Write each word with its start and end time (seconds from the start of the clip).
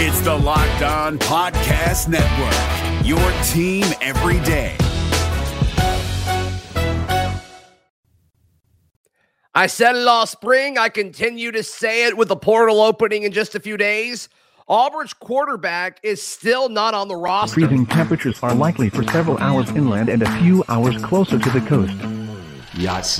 It's 0.00 0.20
the 0.20 0.32
Locked 0.32 0.82
On 0.82 1.18
Podcast 1.18 2.06
Network, 2.06 3.04
your 3.04 3.18
team 3.42 3.84
every 4.00 4.38
day. 4.44 4.76
I 9.56 9.66
said 9.66 9.96
it 9.96 10.06
all 10.06 10.24
spring. 10.26 10.78
I 10.78 10.88
continue 10.88 11.50
to 11.50 11.64
say 11.64 12.06
it 12.06 12.16
with 12.16 12.28
the 12.28 12.36
portal 12.36 12.80
opening 12.80 13.24
in 13.24 13.32
just 13.32 13.56
a 13.56 13.58
few 13.58 13.76
days. 13.76 14.28
Auburn's 14.68 15.12
quarterback 15.14 15.98
is 16.04 16.22
still 16.22 16.68
not 16.68 16.94
on 16.94 17.08
the 17.08 17.16
roster. 17.16 17.54
Freezing 17.54 17.84
temperatures 17.84 18.38
are 18.40 18.54
likely 18.54 18.90
for 18.90 19.02
several 19.02 19.36
hours 19.38 19.68
inland 19.70 20.08
and 20.08 20.22
a 20.22 20.30
few 20.38 20.62
hours 20.68 20.96
closer 21.02 21.40
to 21.40 21.50
the 21.50 21.60
coast. 21.62 21.96
Yes. 22.76 23.18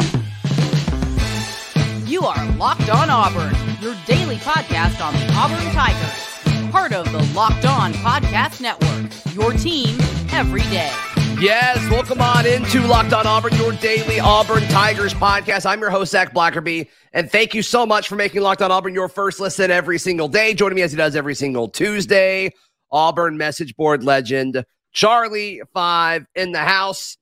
You 2.08 2.22
are 2.22 2.52
Locked 2.52 2.88
On 2.88 3.10
Auburn, 3.10 3.52
your 3.80 3.96
daily 4.06 4.36
podcast 4.36 5.04
on 5.04 5.12
the 5.14 5.28
Auburn 5.32 5.72
Tigers. 5.72 6.27
Part 6.70 6.92
of 6.92 7.10
the 7.12 7.22
Locked 7.34 7.64
On 7.64 7.94
Podcast 7.94 8.60
Network, 8.60 9.34
your 9.34 9.52
team 9.54 9.98
every 10.32 10.60
day. 10.64 10.92
Yes, 11.40 11.78
welcome 11.90 12.20
on 12.20 12.44
into 12.44 12.82
Locked 12.82 13.14
On 13.14 13.26
Auburn, 13.26 13.54
your 13.56 13.72
daily 13.72 14.20
Auburn 14.20 14.62
Tigers 14.64 15.14
podcast. 15.14 15.64
I'm 15.64 15.80
your 15.80 15.88
host, 15.88 16.12
Zac 16.12 16.34
Blackerby, 16.34 16.88
and 17.14 17.30
thank 17.30 17.54
you 17.54 17.62
so 17.62 17.86
much 17.86 18.06
for 18.06 18.16
making 18.16 18.42
Locked 18.42 18.60
On 18.60 18.70
Auburn 18.70 18.92
your 18.92 19.08
first 19.08 19.40
listen 19.40 19.70
every 19.70 19.98
single 19.98 20.28
day. 20.28 20.52
Joining 20.52 20.76
me 20.76 20.82
as 20.82 20.90
he 20.90 20.98
does 20.98 21.16
every 21.16 21.34
single 21.34 21.68
Tuesday, 21.68 22.50
Auburn 22.90 23.38
message 23.38 23.74
board 23.74 24.04
legend, 24.04 24.62
Charlie 24.92 25.62
Five 25.72 26.26
in 26.34 26.52
the 26.52 26.58
house. 26.58 27.16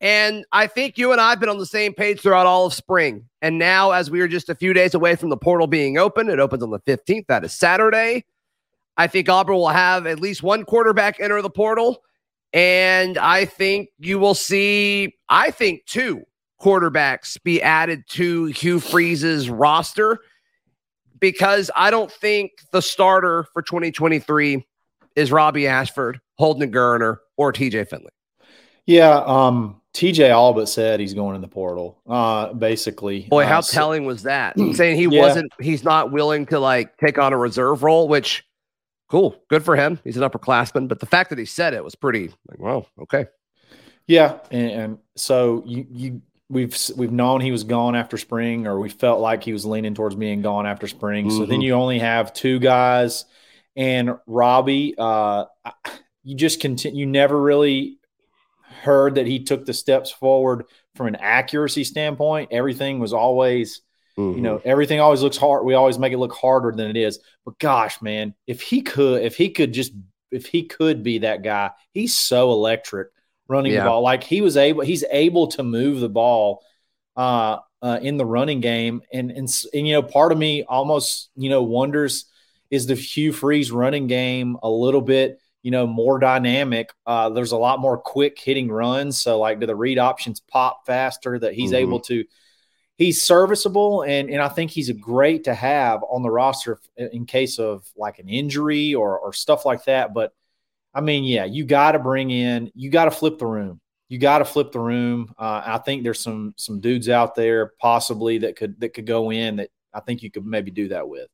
And 0.00 0.44
I 0.50 0.66
think 0.66 0.98
you 0.98 1.12
and 1.12 1.20
I 1.20 1.30
have 1.30 1.38
been 1.38 1.48
on 1.48 1.58
the 1.58 1.66
same 1.66 1.94
page 1.94 2.20
throughout 2.20 2.46
all 2.46 2.66
of 2.66 2.74
spring. 2.74 3.28
And 3.40 3.58
now, 3.60 3.92
as 3.92 4.10
we 4.10 4.20
are 4.22 4.28
just 4.28 4.48
a 4.48 4.56
few 4.56 4.72
days 4.72 4.94
away 4.94 5.14
from 5.14 5.30
the 5.30 5.36
portal 5.36 5.68
being 5.68 5.98
open, 5.98 6.28
it 6.28 6.40
opens 6.40 6.64
on 6.64 6.70
the 6.70 6.80
15th. 6.80 7.26
That 7.28 7.44
is 7.44 7.56
Saturday. 7.56 8.24
I 8.96 9.06
think 9.06 9.28
Auburn 9.28 9.56
will 9.56 9.68
have 9.68 10.06
at 10.06 10.20
least 10.20 10.42
one 10.42 10.64
quarterback 10.64 11.20
enter 11.20 11.40
the 11.42 11.50
portal. 11.50 12.02
And 12.52 13.16
I 13.16 13.46
think 13.46 13.88
you 13.98 14.18
will 14.18 14.34
see, 14.34 15.14
I 15.28 15.50
think, 15.50 15.86
two 15.86 16.22
quarterbacks 16.60 17.42
be 17.42 17.62
added 17.62 18.04
to 18.10 18.46
Hugh 18.46 18.78
Freeze's 18.78 19.48
roster 19.48 20.18
because 21.18 21.70
I 21.74 21.90
don't 21.90 22.10
think 22.10 22.52
the 22.72 22.82
starter 22.82 23.46
for 23.52 23.62
2023 23.62 24.66
is 25.16 25.32
Robby 25.32 25.66
Ashford, 25.66 26.20
Holden 26.38 26.70
Geriner, 26.70 27.18
or 27.36 27.52
TJ 27.52 27.88
Finley. 27.88 28.10
Yeah, 28.86 29.22
um, 29.24 29.80
TJ 29.94 30.34
all 30.34 30.52
but 30.52 30.68
said 30.68 31.00
he's 31.00 31.14
going 31.14 31.36
in 31.36 31.40
the 31.40 31.48
portal. 31.48 32.00
Uh, 32.08 32.52
basically, 32.52 33.28
boy, 33.28 33.46
how 33.46 33.58
uh, 33.58 33.62
telling 33.62 34.04
was 34.04 34.24
that? 34.24 34.58
Saying 34.74 34.96
he 34.96 35.06
Yeah. 35.10 35.20
wasn't, 35.20 35.52
he's 35.60 35.84
not 35.84 36.10
willing 36.10 36.46
to 36.46 36.58
like 36.58 36.96
take 36.98 37.18
on 37.18 37.32
a 37.32 37.38
reserve 37.38 37.82
role, 37.82 38.08
which 38.08 38.44
cool, 39.12 39.36
good 39.50 39.62
for 39.62 39.76
him. 39.76 40.00
He's 40.04 40.16
an 40.16 40.22
upperclassman, 40.28 40.88
but 40.88 40.98
the 40.98 41.04
fact 41.06 41.28
that 41.30 41.38
he 41.38 41.44
said 41.44 41.74
it 41.74 41.84
was 41.84 41.94
pretty 41.94 42.28
like, 42.48 42.58
well, 42.58 42.86
okay. 43.02 43.26
Yeah, 44.06 44.38
and, 44.50 44.70
and 44.70 44.98
so 45.16 45.62
you 45.66 45.86
you 45.90 46.22
we've 46.48 46.74
we've 46.96 47.12
known 47.12 47.42
he 47.42 47.52
was 47.52 47.62
gone 47.62 47.94
after 47.94 48.16
spring, 48.16 48.66
or 48.66 48.80
we 48.80 48.88
felt 48.88 49.20
like 49.20 49.44
he 49.44 49.52
was 49.52 49.66
leaning 49.66 49.94
towards 49.94 50.14
being 50.14 50.40
gone 50.40 50.66
after 50.66 50.88
spring. 50.88 51.30
So 51.30 51.44
then 51.44 51.60
Mhm. 51.60 51.64
you 51.64 51.72
only 51.74 51.98
have 51.98 52.32
two 52.32 52.58
guys, 52.58 53.26
and 53.76 54.16
Robby. 54.26 54.94
Uh, 54.96 55.44
you 56.24 56.34
just 56.34 56.60
continue. 56.60 57.00
You 57.00 57.06
never 57.06 57.38
really 57.40 57.98
heard 58.82 59.16
that 59.16 59.26
he 59.26 59.44
took 59.44 59.66
the 59.66 59.74
steps 59.74 60.10
forward 60.10 60.64
from 60.96 61.06
an 61.08 61.16
accuracy 61.16 61.84
standpoint. 61.84 62.48
Everything 62.50 62.98
was 62.98 63.12
always 63.12 63.82
you 64.16 64.40
know 64.42 64.60
everything 64.64 65.00
always 65.00 65.22
looks 65.22 65.36
hard 65.38 65.64
we 65.64 65.74
always 65.74 65.98
make 65.98 66.12
it 66.12 66.18
look 66.18 66.34
harder 66.34 66.72
than 66.72 66.88
it 66.90 66.96
is. 66.96 67.18
But 67.44 67.58
gosh 67.58 68.00
man 68.02 68.34
if 68.46 68.60
he 68.60 68.82
could 68.82 69.22
if 69.22 69.36
he 69.36 69.50
could 69.50 69.72
just 69.72 69.92
if 70.30 70.46
he 70.46 70.64
could 70.64 71.02
be 71.02 71.18
that 71.18 71.42
guy 71.42 71.70
he's 71.92 72.18
so 72.18 72.52
electric 72.52 73.08
running 73.48 73.72
Yeah. 73.72 73.84
the 73.84 73.90
ball. 73.90 74.02
Like 74.02 74.22
he 74.24 74.40
was 74.40 74.56
able 74.56 74.82
he's 74.82 75.04
able 75.10 75.46
to 75.48 75.62
move 75.62 76.00
the 76.00 76.08
ball 76.08 76.62
uh, 77.16 77.58
uh 77.82 77.98
in 78.02 78.16
the 78.16 78.24
running 78.26 78.60
game. 78.60 79.02
And, 79.12 79.30
and 79.30 79.48
and 79.74 79.86
you 79.86 79.94
know 79.94 80.02
part 80.02 80.32
of 80.32 80.38
me 80.38 80.64
almost 80.64 81.30
you 81.36 81.50
know 81.50 81.62
wonders 81.62 82.26
is 82.70 82.86
the 82.86 82.94
Hugh 82.94 83.32
Freeze 83.32 83.70
running 83.70 84.06
game 84.06 84.56
a 84.62 84.70
little 84.70 85.02
bit 85.02 85.38
you 85.62 85.70
know 85.70 85.86
more 85.86 86.18
dynamic? 86.18 86.90
Uh 87.06 87.28
there's 87.30 87.52
a 87.52 87.56
lot 87.58 87.80
more 87.80 87.98
quick 87.98 88.38
hitting 88.38 88.70
runs. 88.70 89.20
So 89.20 89.38
like 89.38 89.60
do 89.60 89.66
the 89.66 89.76
read 89.76 89.98
options 89.98 90.40
pop 90.40 90.86
faster 90.86 91.38
that 91.38 91.54
he's 91.54 91.72
Mhm. 91.72 91.76
able 91.76 92.00
to 92.00 92.24
he's 93.02 93.22
serviceable 93.22 94.02
and 94.02 94.30
and 94.30 94.40
I 94.40 94.48
think 94.48 94.70
he's 94.70 94.88
a 94.88 94.94
great 94.94 95.44
to 95.44 95.54
have 95.54 96.02
on 96.08 96.22
the 96.22 96.30
roster 96.30 96.78
in 96.96 97.26
case 97.26 97.58
of 97.58 97.86
like 97.96 98.18
an 98.18 98.28
injury 98.28 98.94
or 98.94 99.18
or 99.18 99.32
stuff 99.32 99.64
like 99.64 99.84
that. 99.84 100.14
But 100.14 100.32
I 100.94 101.00
mean, 101.00 101.24
yeah, 101.24 101.44
you 101.44 101.64
got 101.64 101.92
to 101.92 101.98
bring 101.98 102.30
in, 102.30 102.70
you 102.74 102.90
got 102.90 103.06
to 103.06 103.10
flip 103.10 103.38
the 103.38 103.46
room. 103.46 103.80
You 104.08 104.18
got 104.18 104.38
to 104.38 104.44
flip 104.44 104.72
the 104.72 104.80
room. 104.80 105.32
Uh, 105.38 105.62
I 105.64 105.78
think 105.78 106.02
there's 106.02 106.20
some 106.20 106.54
some 106.56 106.80
dudes 106.80 107.08
out 107.08 107.34
there 107.34 107.72
possibly 107.80 108.38
that 108.38 108.56
could 108.56 108.78
that 108.80 108.94
could 108.94 109.06
go 109.06 109.30
in 109.30 109.56
that 109.56 109.70
I 109.94 110.00
think 110.00 110.22
you 110.22 110.30
could 110.30 110.44
maybe 110.44 110.70
do 110.70 110.88
that 110.88 111.08
with. 111.08 111.28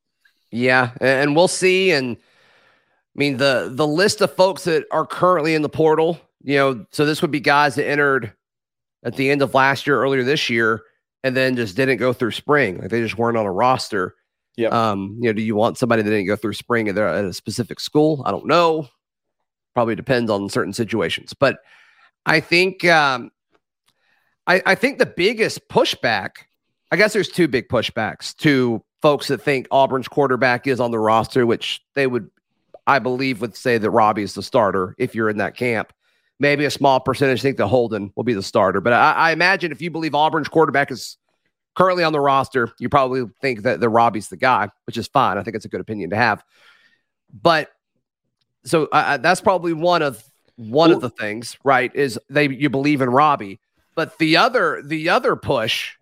Yeah, 0.50 0.92
and 1.00 1.34
we'll 1.34 1.48
see. 1.48 1.90
And 1.90 2.16
I 2.16 3.18
mean 3.18 3.36
the 3.36 3.68
the 3.72 3.86
list 3.86 4.20
of 4.20 4.34
folks 4.34 4.64
that 4.64 4.86
are 4.92 5.06
currently 5.06 5.54
in 5.54 5.62
the 5.62 5.68
portal, 5.68 6.20
you 6.42 6.56
know, 6.56 6.86
so 6.90 7.04
this 7.04 7.20
would 7.20 7.32
be 7.32 7.40
guys 7.40 7.74
that 7.74 7.88
entered 7.88 8.32
at 9.02 9.16
the 9.16 9.30
end 9.30 9.42
of 9.42 9.54
last 9.54 9.86
year, 9.86 10.00
earlier 10.00 10.22
this 10.22 10.48
year, 10.48 10.82
and 11.24 11.36
then 11.36 11.56
just 11.56 11.76
didn't 11.76 11.98
go 11.98 12.12
through 12.12 12.30
spring. 12.32 12.78
Like 12.78 12.90
they 12.90 13.00
just 13.00 13.18
weren't 13.18 13.36
on 13.36 13.46
a 13.46 13.52
roster. 13.52 14.14
Yeah. 14.56 14.68
Um, 14.68 15.18
you 15.20 15.28
know, 15.28 15.32
do 15.32 15.42
you 15.42 15.54
want 15.54 15.78
somebody 15.78 16.02
that 16.02 16.10
didn't 16.10 16.26
go 16.26 16.36
through 16.36 16.54
spring 16.54 16.88
at, 16.88 16.94
their, 16.94 17.08
at 17.08 17.24
a 17.24 17.32
specific 17.32 17.80
school? 17.80 18.22
I 18.24 18.30
don't 18.30 18.46
know. 18.46 18.88
Probably 19.74 19.94
depends 19.94 20.30
on 20.30 20.48
certain 20.48 20.72
situations. 20.72 21.32
But 21.32 21.58
I 22.26 22.40
think 22.40 22.84
um 22.84 23.30
I, 24.48 24.62
I 24.64 24.74
think 24.74 24.98
the 24.98 25.06
biggest 25.06 25.68
pushback, 25.68 26.30
I 26.90 26.96
guess 26.96 27.12
there's 27.12 27.28
two 27.28 27.48
big 27.48 27.68
pushbacks 27.68 28.34
to 28.38 28.82
folks 29.02 29.28
that 29.28 29.42
think 29.42 29.68
Auburn's 29.70 30.08
quarterback 30.08 30.66
is 30.66 30.80
on 30.80 30.90
the 30.90 30.98
roster, 30.98 31.44
which 31.44 31.82
they 31.94 32.06
would, 32.06 32.30
I 32.86 32.98
believe, 32.98 33.42
would 33.42 33.54
say 33.54 33.76
that 33.76 33.90
Robby 33.90 34.22
is 34.22 34.32
the 34.32 34.42
starter 34.42 34.94
if 34.98 35.14
you're 35.14 35.28
in 35.28 35.36
that 35.36 35.54
camp. 35.54 35.92
Maybe 36.40 36.64
a 36.64 36.70
small 36.70 37.00
percentage 37.00 37.42
think 37.42 37.56
that 37.56 37.66
Holden 37.66 38.12
will 38.14 38.24
be 38.24 38.34
the 38.34 38.42
starter. 38.42 38.80
But 38.80 38.92
I, 38.92 39.12
I 39.12 39.32
imagine 39.32 39.72
if 39.72 39.82
you 39.82 39.90
believe 39.90 40.14
Auburn's 40.14 40.48
quarterback 40.48 40.90
is 40.90 41.16
currently 41.74 42.04
on 42.04 42.12
the 42.12 42.20
roster, 42.20 42.72
you 42.78 42.88
probably 42.88 43.24
think 43.40 43.62
that 43.62 43.80
the 43.80 43.88
Robby's 43.88 44.28
the 44.28 44.36
guy, 44.36 44.68
which 44.86 44.96
is 44.96 45.06
fine. 45.08 45.38
I 45.38 45.42
think 45.42 45.56
it's 45.56 45.64
a 45.64 45.68
good 45.68 45.80
opinion 45.80 46.10
to 46.10 46.16
have. 46.16 46.44
But 47.32 47.70
so 48.64 48.88
uh, 48.92 49.16
that's 49.16 49.40
probably 49.40 49.72
one 49.72 50.02
of 50.02 50.22
one 50.56 50.90
of 50.90 51.00
the 51.00 51.10
things, 51.10 51.56
right? 51.64 51.94
Is 51.94 52.18
they 52.28 52.48
you 52.48 52.68
believe 52.68 53.00
in 53.00 53.10
Robby, 53.10 53.60
but 53.94 54.18
the 54.18 54.36
other 54.36 54.82
the 54.84 55.08
other 55.08 55.36
push, 55.36 55.94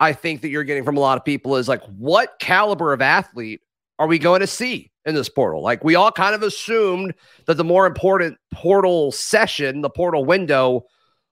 I 0.00 0.12
think 0.12 0.42
that 0.42 0.48
you're 0.48 0.64
getting 0.64 0.84
from 0.84 0.96
a 0.96 1.00
lot 1.00 1.18
of 1.18 1.24
people 1.24 1.56
is 1.56 1.68
like, 1.68 1.82
what 1.98 2.38
caliber 2.38 2.92
of 2.92 3.02
athlete 3.02 3.60
are 3.98 4.06
we 4.06 4.18
going 4.18 4.40
to 4.40 4.46
see 4.46 4.90
in 5.06 5.14
this 5.14 5.28
portal? 5.28 5.62
Like 5.62 5.82
we 5.82 5.94
all 5.94 6.12
kind 6.12 6.34
of 6.34 6.42
assumed 6.42 7.14
that 7.46 7.56
the 7.56 7.64
more 7.64 7.86
important 7.86 8.36
portal 8.52 9.12
session, 9.12 9.80
the 9.80 9.90
portal 9.90 10.24
window, 10.24 10.82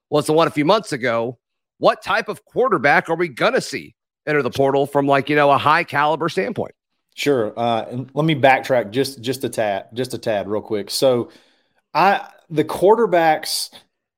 was 0.09 0.27
the 0.27 0.33
one 0.33 0.47
a 0.47 0.51
few 0.51 0.65
months 0.65 0.93
ago. 0.93 1.39
What 1.79 2.03
type 2.03 2.29
of 2.29 2.45
quarterback 2.45 3.11
are 3.11 3.17
we 3.17 3.29
gonna 3.29 3.61
see 3.61 3.95
enter 4.27 4.43
the 4.43 4.51
portal 4.51 4.87
from 4.87 5.07
like 5.07 5.29
you 5.29 5.37
know 5.37 5.51
a 5.51 5.59
high 5.59 5.85
caliber 5.85 6.29
standpoint? 6.29 6.75
Sure. 7.15 7.53
Uh, 7.57 7.85
and 7.91 8.11
let 8.15 8.25
me 8.25 8.35
backtrack 8.35 8.91
just 8.91 9.21
just 9.21 9.45
a 9.45 9.49
tad, 9.49 9.87
just 9.95 10.15
a 10.15 10.19
tad, 10.19 10.49
real 10.49 10.63
quick. 10.63 10.91
So, 10.91 11.31
I 11.93 12.29
the 12.51 12.65
quarterbacks, 12.65 13.71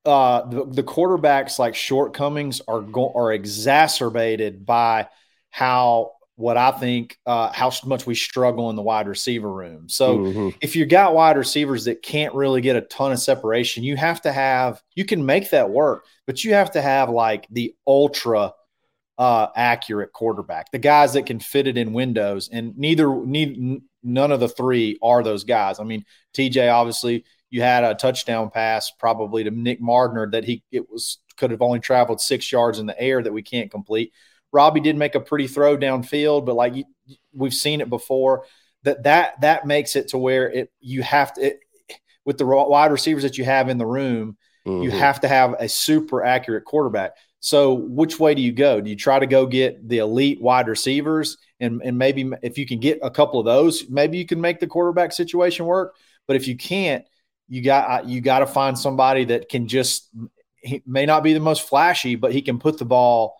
uh, 0.04 0.46
the, 0.48 0.64
the 0.64 0.82
quarterbacks 0.82 1.58
like 1.58 1.74
shortcomings 1.74 2.60
are 2.66 2.80
go- 2.80 3.12
are 3.14 3.32
exacerbated 3.32 4.64
by 4.64 5.08
how 5.50 6.12
what 6.36 6.58
I 6.58 6.70
think 6.70 7.18
uh, 7.24 7.50
how 7.52 7.72
much 7.84 8.06
we 8.06 8.14
struggle 8.14 8.68
in 8.70 8.76
the 8.76 8.82
wide 8.82 9.08
receiver 9.08 9.50
room. 9.50 9.88
So, 9.88 10.18
Mhm. 10.18 10.54
if 10.60 10.76
you 10.76 10.84
got 10.84 11.14
wide 11.14 11.38
receivers 11.38 11.86
that 11.86 12.02
can't 12.02 12.34
really 12.34 12.60
get 12.60 12.76
a 12.76 12.82
ton 12.82 13.10
of 13.12 13.18
separation, 13.18 13.82
you 13.82 13.96
have 13.96 14.20
to 14.22 14.32
have 14.32 14.82
you 14.94 15.04
can 15.04 15.24
make 15.24 15.50
that 15.50 15.70
work, 15.70 16.04
but 16.26 16.44
you 16.44 16.52
have 16.52 16.70
to 16.72 16.82
have 16.82 17.08
like 17.10 17.46
the 17.50 17.74
ultra 17.86 18.52
uh, 19.18 19.48
accurate 19.56 20.12
quarterback, 20.12 20.70
the 20.72 20.78
guys 20.78 21.14
that 21.14 21.24
can 21.24 21.40
fit 21.40 21.66
it 21.66 21.78
in 21.78 21.94
windows, 21.94 22.50
and 22.52 22.76
neither 22.76 23.08
neither 23.24 23.80
none 24.02 24.30
of 24.30 24.40
the 24.40 24.48
three 24.48 24.98
are 25.02 25.22
those 25.22 25.44
guys. 25.44 25.80
I 25.80 25.84
mean, 25.84 26.04
TJ 26.34 26.70
obviously 26.70 27.24
you 27.48 27.62
had 27.62 27.82
a 27.82 27.94
touchdown 27.94 28.50
pass 28.50 28.90
probably 28.90 29.42
to 29.44 29.50
Nick 29.50 29.80
Mardner 29.80 30.30
that 30.32 30.44
he 30.44 30.62
it 30.70 30.90
was 30.90 31.18
could 31.38 31.50
have 31.50 31.62
only 31.62 31.80
traveled 31.80 32.20
six 32.20 32.52
yards 32.52 32.78
in 32.78 32.84
the 32.84 33.00
air 33.00 33.22
that 33.22 33.32
we 33.32 33.42
can't 33.42 33.70
complete. 33.70 34.12
Robby 34.56 34.80
did 34.80 34.96
make 34.96 35.14
a 35.14 35.20
pretty 35.20 35.46
throw 35.46 35.76
downfield, 35.76 36.46
but 36.46 36.56
like 36.56 36.74
you, 36.74 36.84
we've 37.32 37.54
seen 37.54 37.80
it 37.82 37.90
before. 37.90 38.44
That 38.84 39.02
that 39.02 39.40
that 39.42 39.66
makes 39.66 39.96
it 39.96 40.08
to 40.08 40.18
where 40.18 40.50
it 40.50 40.72
you 40.80 41.02
have 41.02 41.34
to 41.34 41.40
it, 41.48 41.60
with 42.24 42.38
the 42.38 42.46
wide 42.46 42.90
receivers 42.90 43.22
that 43.22 43.36
you 43.38 43.44
have 43.44 43.68
in 43.68 43.78
the 43.78 43.86
room, 43.86 44.36
you 44.64 44.90
Mhm. 44.90 44.98
have 44.98 45.20
to 45.20 45.28
have 45.28 45.54
a 45.58 45.68
super 45.68 46.24
accurate 46.24 46.64
quarterback. 46.64 47.12
So 47.40 47.74
which 47.74 48.18
way 48.18 48.34
do 48.34 48.42
you 48.42 48.52
go? 48.52 48.80
Do 48.80 48.88
you 48.90 48.96
try 48.96 49.18
to 49.18 49.26
go 49.26 49.46
get 49.46 49.86
the 49.88 49.98
elite 49.98 50.40
wide 50.40 50.68
receivers 50.68 51.36
and 51.60 51.82
and 51.84 51.96
maybe 51.98 52.30
if 52.42 52.58
you 52.58 52.66
can 52.66 52.80
get 52.80 52.98
a 53.02 53.10
couple 53.10 53.38
of 53.38 53.46
those, 53.46 53.88
maybe 53.88 54.18
you 54.18 54.26
can 54.26 54.40
make 54.40 54.58
the 54.58 54.66
quarterback 54.66 55.12
situation 55.12 55.66
work. 55.66 55.94
But 56.26 56.36
if 56.36 56.48
you 56.48 56.56
can't, 56.56 57.04
you 57.48 57.62
got 57.62 58.06
you 58.06 58.20
got 58.20 58.40
to 58.40 58.46
find 58.46 58.76
somebody 58.78 59.24
that 59.26 59.48
can 59.48 59.68
just 59.68 60.10
he 60.56 60.82
may 60.86 61.06
not 61.06 61.22
be 61.22 61.32
the 61.32 61.40
most 61.50 61.68
flashy, 61.68 62.16
but 62.16 62.32
he 62.32 62.42
can 62.42 62.58
put 62.58 62.78
the 62.78 62.84
ball 62.84 63.36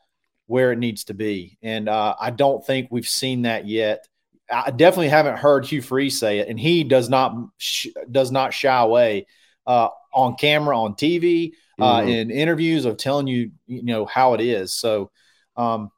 where 0.47 0.73
it 0.73 0.79
needs 0.79 1.05
to 1.05 1.15
be. 1.15 1.59
And 1.63 1.89
uh, 1.89 2.15
I 2.21 2.31
don't 2.31 2.65
think 2.65 2.89
we've 2.91 3.09
seen 3.09 3.43
that 3.43 3.67
yet. 3.67 4.07
I 4.51 4.71
definitely 4.71 5.09
haven't 5.09 5.39
heard 5.39 5.67
Hugh 5.67 5.83
Freeze 5.83 6.21
say 6.21 6.39
it, 6.39 6.49
and 6.49 6.59
he 6.59 6.85
does 6.85 7.09
not 7.09 7.35
sh- 7.59 7.89
does 8.11 8.31
not 8.31 8.55
shy 8.55 8.81
away 8.81 9.27
uh, 9.67 9.89
on 10.15 10.37
camera, 10.37 10.79
on 10.79 10.95
TV, 10.95 11.53
uh, 11.81 12.01
mm-hmm. 12.01 12.09
in 12.09 12.31
interviews 12.31 12.85
of 12.85 12.97
telling 12.97 13.27
you 13.27 13.51
you 13.67 13.83
know 13.83 14.05
how 14.05 14.35
it 14.35 14.41
is. 14.41 14.73
So, 14.73 15.11
um, 15.57 15.91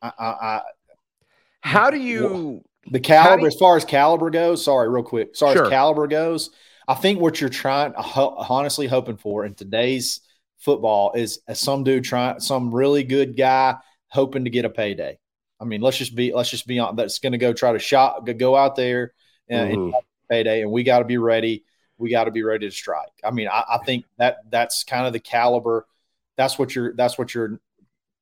I, 0.00 0.12
I, 0.18 0.26
I 0.26 0.62
how 1.60 1.90
do 1.90 1.98
you 1.98 2.64
the 2.90 3.00
caliber 3.00 3.42
you, 3.42 3.48
as 3.48 3.56
far 3.56 3.76
as 3.76 3.84
caliber 3.84 4.30
goes? 4.30 4.64
Sorry, 4.64 4.88
real 4.88 5.02
quick. 5.02 5.36
Sorry, 5.36 5.54
sure. 5.54 5.64
as 5.64 5.70
caliber 5.70 6.06
goes, 6.06 6.50
I 6.86 6.94
think 6.94 7.20
what 7.20 7.38
you're 7.38 7.50
trying, 7.50 7.92
honestly, 7.94 8.86
hoping 8.86 9.18
for 9.18 9.44
in 9.44 9.54
today's 9.54 10.20
football 10.58 11.12
is 11.14 11.40
some 11.54 11.84
dude 11.84 12.04
trying, 12.04 12.40
some 12.40 12.74
really 12.74 13.04
good 13.04 13.36
guy 13.36 13.76
hoping 14.08 14.44
to 14.44 14.50
get 14.50 14.64
a 14.64 14.70
payday. 14.70 15.18
I 15.60 15.64
mean, 15.64 15.80
let's 15.80 15.96
just 15.96 16.14
be 16.14 16.32
let's 16.32 16.50
just 16.50 16.66
be 16.66 16.78
on. 16.78 16.96
That's 16.96 17.18
going 17.18 17.32
to 17.32 17.38
go 17.38 17.52
try 17.52 17.72
to 17.72 17.78
shop 17.78 18.26
go 18.38 18.56
out 18.56 18.76
there 18.76 19.12
and, 19.48 19.70
mm-hmm. 19.70 19.82
and 19.82 19.94
payday, 20.30 20.62
and 20.62 20.70
we 20.70 20.82
got 20.82 21.00
to 21.00 21.04
be 21.04 21.18
ready. 21.18 21.64
We 21.96 22.10
got 22.10 22.24
to 22.24 22.30
be 22.30 22.44
ready 22.44 22.68
to 22.68 22.74
strike. 22.74 23.08
I 23.24 23.32
mean, 23.32 23.48
I, 23.48 23.64
I, 23.68 23.78
think 23.84 24.04
that 24.18 24.38
that's 24.50 24.84
kind 24.84 25.06
of 25.06 25.12
the 25.12 25.18
caliber. 25.18 25.86
That's 26.36 26.58
what 26.58 26.74
you're. 26.74 26.94
That's 26.94 27.18
what 27.18 27.34
you're. 27.34 27.60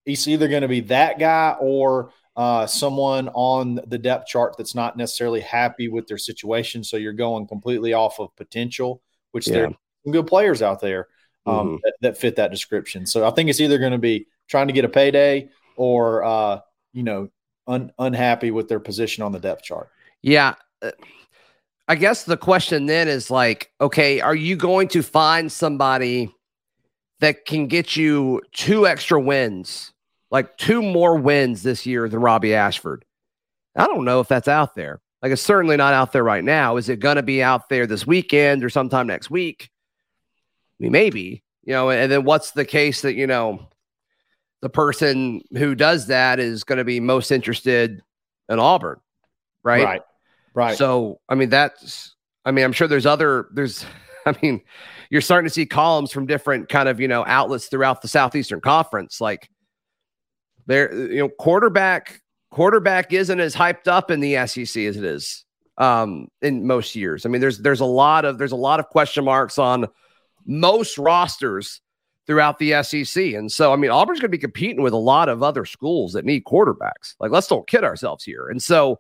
It's 0.07 0.27
either 0.27 0.49
going 0.49 0.63
to 0.63 0.69
be 0.69 0.81
that 0.83 1.19
guy 1.19 1.57
or 1.61 2.13
uh, 2.37 2.67
someone 2.67 3.29
on 3.35 3.81
the 3.87 3.99
depth 3.99 4.29
chart 4.29 4.55
that's 4.57 4.75
not 4.75 4.97
necessarily 4.97 5.41
happy 5.41 5.89
with 5.89 6.07
their 6.07 6.17
situation. 6.17 6.85
So 6.85 6.97
you're 6.97 7.13
going 7.13 7.49
completely 7.49 7.93
off 7.93 8.19
of 8.19 8.35
potential, 8.37 9.03
which 9.33 9.47
yeah. 9.47 9.53
there 9.53 9.67
are 9.67 9.75
some 10.05 10.13
good 10.13 10.27
players 10.27 10.63
out 10.63 10.81
there 10.81 11.09
um, 11.47 11.67
mm-hmm. 11.67 11.77
that, 11.83 11.95
that, 12.01 12.19
fit 12.19 12.37
that 12.37 12.51
description. 12.51 13.07
So 13.07 13.27
I 13.27 13.31
think 13.31 13.51
it's 13.51 13.61
either 13.61 13.79
going 13.79 13.93
to 13.93 13.99
be 13.99 14.27
trying 14.49 14.67
to 14.67 14.73
get 14.73 14.85
a 14.85 14.89
payday 14.89 15.49
or 15.77 16.25
uh, 16.25 16.61
you 16.93 17.03
know, 17.03 17.29
un- 17.67 17.93
unhappy 17.99 18.51
with 18.51 18.69
their 18.69 18.81
position 18.81 19.23
on 19.23 19.33
the 19.33 19.39
depth 19.39 19.63
chart. 19.63 19.91
Yeah. 20.23 20.55
Uh, 20.83 20.93
I 21.89 21.95
guess 21.95 22.25
the 22.25 22.37
question 22.37 22.87
then 22.87 23.07
is 23.07 23.31
like, 23.31 23.71
okay, 23.81 24.21
are 24.21 24.35
you 24.35 24.57
going 24.57 24.89
to 24.89 25.03
find 25.03 25.53
somebody 25.53 26.35
that 27.21 27.45
can 27.45 27.69
get 27.69 27.95
you 27.95 28.43
two 28.53 28.87
extra 28.87 29.21
wins, 29.21 29.93
like 30.31 30.57
two 30.57 30.83
more 30.83 31.17
wins 31.17 31.63
this 31.63 31.87
year 31.87 32.09
than 32.09 32.21
Robby 32.21 32.55
Ashford? 32.55 33.05
I 33.77 33.87
don't 33.87 34.05
know 34.05 34.21
if 34.21 34.27
that's 34.27 34.49
out 34.49 34.75
there. 34.75 35.01
Like, 35.23 35.33
it's 35.33 35.43
certainly 35.43 35.77
not 35.77 35.95
out 35.95 36.13
there 36.13 36.25
right 36.25 36.45
now. 36.45 36.77
Is 36.77 36.89
it 36.89 36.99
going 36.99 37.17
to 37.17 37.23
be 37.23 37.43
out 37.43 37.69
there 37.69 37.87
this 37.87 38.07
weekend 38.07 38.65
or 38.65 38.71
sometime 38.71 39.07
next 39.07 39.31
week? 39.31 39.71
I 40.79 40.83
mean, 40.85 40.93
maybe, 40.93 41.43
you 41.63 41.73
know, 41.73 41.91
and 41.91 42.11
then 42.11 42.25
what's 42.25 42.53
the 42.53 42.65
case 42.65 43.03
that, 43.03 43.15
you 43.15 43.27
know, 43.27 43.69
the 44.63 44.69
person 44.69 45.43
who 45.57 45.75
does 45.75 46.07
that 46.09 46.39
is 46.39 46.65
going 46.65 46.79
to 46.79 46.85
be 46.85 47.01
most 47.01 47.31
interested 47.31 48.03
in 48.49 48.59
Auburn, 48.59 49.01
right? 49.63 49.85
Right. 49.85 50.03
Right. 50.55 50.79
So, 50.79 51.21
I 51.29 51.35
mean, 51.35 51.51
that's, 51.51 52.15
I 52.47 52.51
mean, 52.51 52.65
I'm 52.65 52.73
sure 52.73 52.89
there's 52.89 53.05
other, 53.05 53.49
there's, 53.53 53.85
I 54.27 54.35
mean, 54.43 54.63
you're 55.11 55.21
starting 55.21 55.47
to 55.47 55.53
see 55.53 55.67
columns 55.67 56.11
from 56.11 56.27
different 56.27 56.69
kind 56.69 56.89
of, 56.89 56.99
you 56.99 57.09
know, 57.09 57.25
outlets 57.27 57.67
throughout 57.67 58.03
the 58.03 58.09
Southeastern 58.09 58.61
Conference. 58.61 59.21
Like, 59.21 59.51
there, 60.67 60.93
you 60.95 61.19
know, 61.19 61.29
quarterback, 61.29 62.23
quarterback 62.51 63.13
isn't 63.13 63.39
as 63.39 63.55
hyped 63.55 63.87
up 63.87 64.11
in 64.11 64.21
the 64.21 64.47
SEC 64.47 64.83
as 64.85 64.97
it 64.97 65.05
is 65.05 65.45
um, 65.79 66.29
in 66.41 66.67
most 66.67 66.97
years. 66.97 67.27
I 67.27 67.29
mean, 67.29 67.41
there's, 67.41 67.59
there's 67.59 67.81
a 67.81 67.85
lot 67.85 68.25
of, 68.25 68.39
there's 68.39 68.53
a 68.53 68.57
lot 68.57 68.81
of 68.81 68.89
question 68.89 69.25
marks 69.25 69.59
on 69.59 69.87
most 70.47 70.99
rosters 70.99 71.81
throughout 72.27 72.59
the 72.59 72.83
SEC. 72.83 73.35
And 73.35 73.51
so, 73.51 73.73
I 73.73 73.77
mean, 73.77 73.91
Auburn's 73.91 74.21
going 74.21 74.31
to 74.31 74.37
be 74.37 74.39
competing 74.39 74.83
with 74.83 74.93
a 74.93 74.99
lot 74.99 75.29
of 75.29 75.43
other 75.43 75.65
schools 75.65 76.13
that 76.13 76.25
need 76.25 76.45
quarterbacks. 76.45 77.15
Like, 77.21 77.31
let's 77.31 77.47
don't 77.47 77.67
kid 77.67 77.85
ourselves 77.85 78.25
here. 78.25 78.49
And 78.49 78.63
so, 78.63 78.99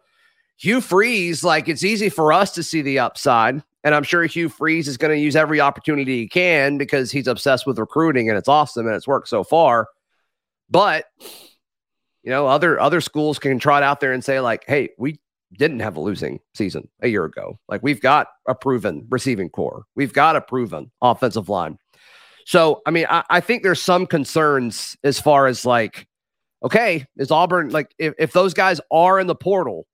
Hugh 0.58 0.81
Freeze, 0.81 1.44
like, 1.44 1.69
it's 1.69 1.84
easy 1.84 2.08
for 2.08 2.32
us 2.32 2.52
to 2.52 2.62
see 2.62 2.82
the 2.82 2.98
upside. 2.98 3.62
And 3.84 3.94
I'm 3.94 4.04
sure 4.04 4.25
Hugh 4.25 4.48
Freeze 4.48 4.88
is 4.88 4.96
going 4.96 5.14
to 5.14 5.22
use 5.22 5.37
every 5.37 5.60
opportunity 5.60 6.19
he 6.19 6.28
can 6.28 6.78
because 6.78 7.12
he's 7.12 7.26
obsessed 7.26 7.66
with 7.66 7.78
recruiting 7.78 8.28
and 8.28 8.38
it's 8.38 8.48
awesome 8.48 8.87
and 8.87 8.96
it's 8.96 9.06
worked 9.06 9.28
so 9.28 9.44
far. 9.44 9.88
But, 10.70 11.04
you 12.22 12.31
know, 12.31 12.46
other 12.48 12.81
other 12.81 13.00
schools 13.00 13.38
can 13.38 13.58
trot 13.58 13.82
out 13.82 14.00
there 14.00 14.12
and 14.12 14.25
say, 14.25 14.40
like, 14.40 14.64
hey, 14.66 14.90
we 14.98 15.20
didn't 15.58 15.81
have 15.81 15.97
a 15.97 16.00
losing 16.00 16.41
season 16.55 16.88
a 17.03 17.08
year 17.08 17.25
ago. 17.25 17.58
Like, 17.69 17.82
we've 17.82 18.00
got 18.00 18.29
a 18.49 18.55
proven 18.55 19.06
receiving 19.11 19.50
core, 19.50 19.85
we've 19.94 20.12
got 20.12 20.37
a 20.37 20.41
proven 20.41 20.91
offensive 21.03 21.49
line 21.49 21.79
so, 22.47 22.81
I 22.87 22.93
mean, 22.93 23.06
I, 23.11 23.25
I 23.29 23.41
think 23.41 23.64
there's 23.64 23.82
some 23.82 24.06
concerns 24.06 24.97
as 25.03 25.19
far 25.19 25.49
as 25.49 25.67
like, 25.67 26.06
okay, 26.64 27.05
is 27.17 27.32
Auburn 27.32 27.70
like 27.70 27.93
if, 27.99 28.14
if 28.19 28.32
those 28.32 28.55
guys 28.55 28.81
are 28.91 29.19
in 29.19 29.26
the 29.26 29.35
portal, 29.35 29.87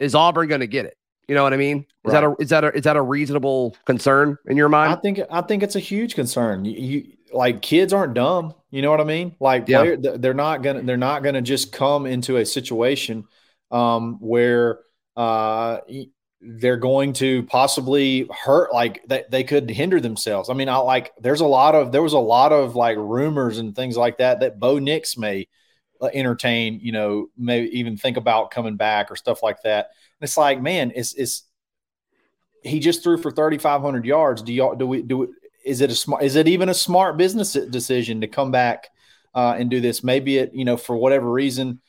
is 0.00 0.14
Auburn 0.14 0.48
going 0.48 0.62
to 0.62 0.66
get 0.66 0.86
it? 0.86 0.96
You 1.28 1.34
know 1.34 1.42
what 1.42 1.52
I 1.52 1.58
mean? 1.58 1.86
Is 2.06 2.12
right. 2.14 2.22
that 2.22 2.24
a 2.24 2.34
is 2.40 2.48
that 2.48 2.64
a 2.64 2.76
is 2.76 2.82
that 2.84 2.96
a 2.96 3.02
reasonable 3.02 3.76
concern 3.84 4.38
in 4.46 4.56
your 4.56 4.68
mind? 4.68 4.92
I 4.92 4.96
think 4.96 5.20
I 5.30 5.42
think 5.42 5.62
it's 5.62 5.76
a 5.76 5.80
huge 5.80 6.14
concern. 6.14 6.64
You, 6.64 6.72
you 6.72 7.12
like 7.32 7.62
kids 7.62 7.92
aren't 7.92 8.14
dumb. 8.14 8.54
You 8.70 8.82
know 8.82 8.90
what 8.90 9.00
I 9.00 9.04
mean? 9.04 9.36
Like 9.38 9.68
yeah. 9.68 9.82
player, 9.82 9.96
they're 9.96 10.34
not 10.34 10.62
gonna 10.62 10.82
they're 10.82 10.96
not 10.96 11.22
gonna 11.22 11.42
just 11.42 11.70
come 11.70 12.06
into 12.06 12.38
a 12.38 12.46
situation 12.46 13.24
um, 13.72 14.18
where 14.20 14.80
uh, 15.16 15.78
they're 16.40 16.76
going 16.76 17.12
to 17.14 17.42
possibly 17.44 18.28
hurt 18.30 18.72
like 18.72 19.02
they, 19.08 19.24
they 19.30 19.42
could 19.42 19.68
hinder 19.70 20.00
themselves. 20.00 20.50
I 20.50 20.54
mean 20.54 20.68
i 20.68 20.76
like 20.76 21.12
there's 21.20 21.40
a 21.40 21.46
lot 21.46 21.74
of 21.74 21.90
there 21.90 22.02
was 22.02 22.12
a 22.12 22.18
lot 22.18 22.52
of 22.52 22.76
like 22.76 22.96
rumors 22.96 23.58
and 23.58 23.74
things 23.74 23.96
like 23.96 24.18
that 24.18 24.40
that 24.40 24.60
bo 24.60 24.78
nix 24.78 25.16
may 25.16 25.48
uh, 26.00 26.10
entertain 26.12 26.80
you 26.82 26.92
know 26.92 27.28
maybe 27.36 27.68
even 27.78 27.96
think 27.96 28.16
about 28.16 28.50
coming 28.50 28.76
back 28.76 29.10
or 29.10 29.16
stuff 29.16 29.42
like 29.42 29.62
that. 29.62 29.86
And 30.20 30.26
it's 30.26 30.36
like 30.36 30.60
man 30.60 30.92
it's 30.94 31.14
it's 31.14 31.44
he 32.64 32.78
just 32.78 33.02
threw 33.02 33.18
for 33.18 33.30
3500 33.30 34.04
yards. 34.04 34.42
Do 34.42 34.52
y'all 34.52 34.74
do 34.74 34.86
we 34.86 35.02
do 35.02 35.18
we, 35.18 35.26
is 35.64 35.80
it 35.80 35.90
a 35.90 35.94
smart 35.94 36.22
is 36.22 36.36
it 36.36 36.48
even 36.48 36.68
a 36.68 36.74
smart 36.74 37.16
business 37.16 37.52
decision 37.52 38.20
to 38.20 38.26
come 38.26 38.50
back 38.50 38.88
uh, 39.34 39.54
and 39.56 39.70
do 39.70 39.80
this? 39.80 40.02
Maybe 40.02 40.38
it 40.38 40.52
you 40.54 40.64
know 40.64 40.76
for 40.76 40.96
whatever 40.96 41.30
reason 41.30 41.80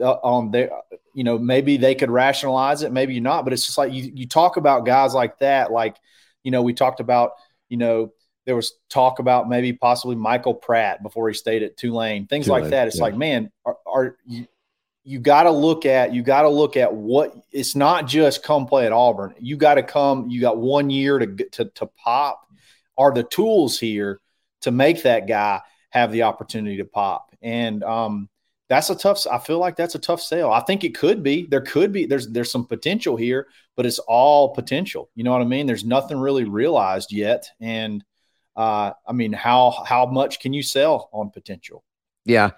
uh, 0.00 0.16
um, 0.22 0.50
they, 0.50 0.68
you 1.14 1.24
know, 1.24 1.38
maybe 1.38 1.76
they 1.76 1.94
could 1.94 2.10
rationalize 2.10 2.82
it, 2.82 2.92
maybe 2.92 3.14
you're 3.14 3.22
not. 3.22 3.44
But 3.44 3.52
it's 3.52 3.66
just 3.66 3.78
like 3.78 3.92
you, 3.92 4.10
you 4.14 4.26
talk 4.26 4.56
about 4.56 4.86
guys 4.86 5.14
like 5.14 5.38
that. 5.38 5.70
Like, 5.70 5.96
you 6.42 6.50
know, 6.50 6.62
we 6.62 6.74
talked 6.74 7.00
about, 7.00 7.32
you 7.68 7.76
know, 7.76 8.12
there 8.44 8.56
was 8.56 8.74
talk 8.90 9.18
about 9.18 9.48
maybe 9.48 9.72
possibly 9.72 10.16
Michael 10.16 10.54
Pratt 10.54 11.02
before 11.02 11.28
he 11.28 11.34
stayed 11.34 11.62
at 11.62 11.76
Tulane, 11.76 12.26
things 12.26 12.46
Tulane, 12.46 12.62
like 12.62 12.70
that. 12.70 12.88
It's 12.88 12.96
yeah. 12.96 13.04
like, 13.04 13.16
man, 13.16 13.50
are, 13.64 13.76
are 13.86 14.16
you, 14.26 14.46
you 15.04 15.18
got 15.18 15.44
to 15.44 15.50
look 15.50 15.86
at 15.86 16.12
you 16.12 16.22
got 16.22 16.42
to 16.42 16.48
look 16.48 16.76
at 16.76 16.92
what 16.94 17.34
it's 17.50 17.74
not 17.74 18.06
just 18.06 18.42
come 18.42 18.66
play 18.66 18.86
at 18.86 18.92
Auburn. 18.92 19.34
You 19.40 19.56
got 19.56 19.74
to 19.74 19.82
come. 19.82 20.28
You 20.28 20.40
got 20.40 20.58
one 20.58 20.90
year 20.90 21.18
to 21.18 21.26
to 21.52 21.64
to 21.66 21.86
pop. 21.86 22.46
Are 22.96 23.12
the 23.12 23.24
tools 23.24 23.78
here 23.78 24.20
to 24.62 24.70
make 24.70 25.02
that 25.02 25.26
guy 25.26 25.60
have 25.90 26.12
the 26.12 26.22
opportunity 26.22 26.76
to 26.76 26.84
pop? 26.84 27.34
And 27.40 27.82
um, 27.82 28.28
that's 28.72 28.88
a 28.88 28.94
tough. 28.96 29.26
I 29.30 29.36
feel 29.36 29.58
like 29.58 29.76
that's 29.76 29.96
a 29.96 29.98
tough 29.98 30.22
sale. 30.22 30.50
I 30.50 30.60
think 30.60 30.82
it 30.82 30.94
could 30.94 31.22
be. 31.22 31.46
There 31.46 31.60
could 31.60 31.92
be. 31.92 32.06
There's 32.06 32.28
there's 32.28 32.50
some 32.50 32.64
potential 32.64 33.16
here, 33.16 33.48
but 33.76 33.84
it's 33.84 33.98
all 33.98 34.54
potential. 34.54 35.10
You 35.14 35.24
know 35.24 35.32
what 35.32 35.42
I 35.42 35.44
mean? 35.44 35.66
There's 35.66 35.84
nothing 35.84 36.18
really 36.18 36.44
realized 36.44 37.12
yet, 37.12 37.50
and 37.60 38.02
uh, 38.56 38.92
I 39.06 39.12
mean, 39.12 39.34
how 39.34 39.84
how 39.86 40.06
much 40.06 40.40
can 40.40 40.54
you 40.54 40.62
sell 40.62 41.10
on 41.12 41.28
potential? 41.28 41.84
Yeah. 42.24 42.52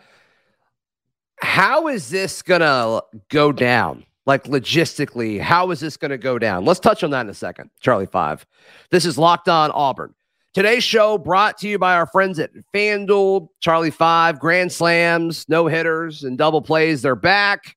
How 1.40 1.88
is 1.88 2.10
this 2.10 2.42
gonna 2.42 3.00
go 3.28 3.50
down? 3.50 4.06
Like 4.24 4.44
logistically, 4.44 5.40
how 5.40 5.72
is 5.72 5.80
this 5.80 5.96
gonna 5.96 6.16
go 6.16 6.38
down? 6.38 6.64
Let's 6.64 6.78
touch 6.78 7.02
on 7.02 7.10
that 7.10 7.22
in 7.22 7.28
a 7.28 7.34
second. 7.34 7.70
Charlie 7.80 8.06
Five. 8.06 8.46
This 8.90 9.04
is 9.04 9.18
Locked 9.18 9.48
On 9.48 9.72
Auburn. 9.72 10.14
Today's 10.54 10.84
show 10.84 11.18
brought 11.18 11.58
to 11.58 11.68
you 11.68 11.80
by 11.80 11.96
our 11.96 12.06
friends 12.06 12.38
at 12.38 12.52
FanDuel, 12.72 13.48
Charlie 13.58 13.90
Five, 13.90 14.38
Grand 14.38 14.70
Slams, 14.70 15.44
no 15.48 15.66
hitters, 15.66 16.22
and 16.22 16.38
double 16.38 16.62
plays. 16.62 17.02
They're 17.02 17.16
back, 17.16 17.74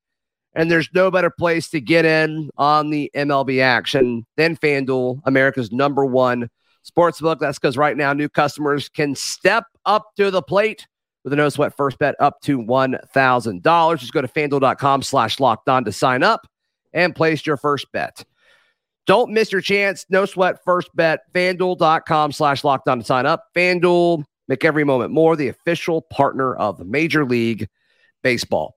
and 0.53 0.69
there's 0.69 0.88
no 0.93 1.10
better 1.10 1.31
place 1.31 1.72
to 1.72 1.81
get 1.81 2.05
in 2.05 2.51
on 2.55 2.91
the 2.91 3.10
MLB 3.15 3.63
action 3.63 4.27
than 4.36 4.55
FanDuel, 4.55 5.22
America's 5.25 5.72
number 5.72 6.05
one 6.05 6.51
sportsbook. 6.88 7.39
That's 7.39 7.57
because 7.57 7.77
right 7.77 7.98
now 7.98 8.13
new 8.13 8.29
customers 8.29 8.89
can 8.89 9.15
step 9.15 9.63
up 9.88 10.12
to 10.17 10.29
the 10.29 10.43
plate 10.43 10.86
with 11.24 11.34
a 11.34 11.36
no 11.36 11.50
sweat 11.50 11.75
first 11.75 11.98
bet 11.98 12.13
up 12.19 12.41
to 12.41 12.60
$1,000. 12.60 14.00
Just 14.00 14.13
go 14.13 14.22
to 14.22 14.27
fanduel.com 14.27 15.01
slash 15.01 15.39
locked 15.39 15.67
on 15.67 15.84
to 15.86 15.91
sign 15.91 16.22
up 16.22 16.46
and 16.93 17.15
place 17.15 17.43
your 17.43 17.57
first 17.57 17.91
bet. 17.91 18.24
Don't 19.08 19.32
miss 19.32 19.52
your 19.52 19.62
chance. 19.62 20.06
No 20.10 20.26
sweat 20.26 20.58
first 20.64 20.90
bet. 20.96 21.22
FanDuel.com 21.34 22.32
slash 22.32 22.64
locked 22.64 22.88
on 22.88 23.00
to 23.00 23.06
sign 23.06 23.26
up. 23.26 23.46
FanDuel, 23.56 24.24
Make 24.48 24.64
every 24.64 24.84
moment 24.84 25.12
more 25.12 25.36
the 25.36 25.50
official 25.50 26.02
partner 26.02 26.56
of 26.56 26.80
Major 26.86 27.26
League 27.26 27.68
Baseball. 28.24 28.76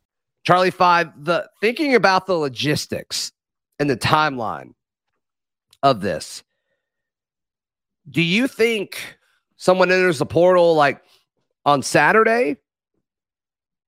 Charlie 0.43 0.71
Five, 0.71 1.23
the 1.23 1.49
thinking 1.59 1.95
about 1.95 2.25
the 2.25 2.33
logistics 2.33 3.31
and 3.79 3.89
the 3.89 3.97
timeline 3.97 4.73
of 5.83 6.01
this. 6.01 6.43
Do 8.09 8.21
you 8.21 8.47
think 8.47 8.99
someone 9.57 9.91
enters 9.91 10.19
the 10.19 10.25
portal 10.25 10.75
like 10.75 11.01
on 11.65 11.83
Saturday 11.83 12.57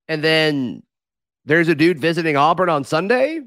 and 0.08 0.24
then 0.24 0.84
there's 1.46 1.68
a 1.68 1.76
dude 1.76 2.00
visiting 2.00 2.38
Auburn 2.38 2.70
on 2.70 2.84
Sunday 2.84 3.42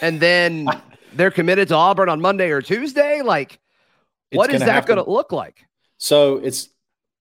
and 0.00 0.20
then 0.20 0.66
they're 1.12 1.30
committed 1.30 1.68
to 1.68 1.74
Auburn 1.74 2.08
on 2.08 2.20
Monday 2.20 2.50
or 2.50 2.62
Tuesday? 2.62 3.22
Like, 3.22 3.60
It's 4.30 4.38
what 4.38 4.50
is 4.50 4.60
gonna 4.60 4.72
that 4.72 4.86
going 4.86 5.02
to 5.02 5.10
look 5.10 5.32
like? 5.32 5.66
So 5.98 6.38
it's 6.38 6.68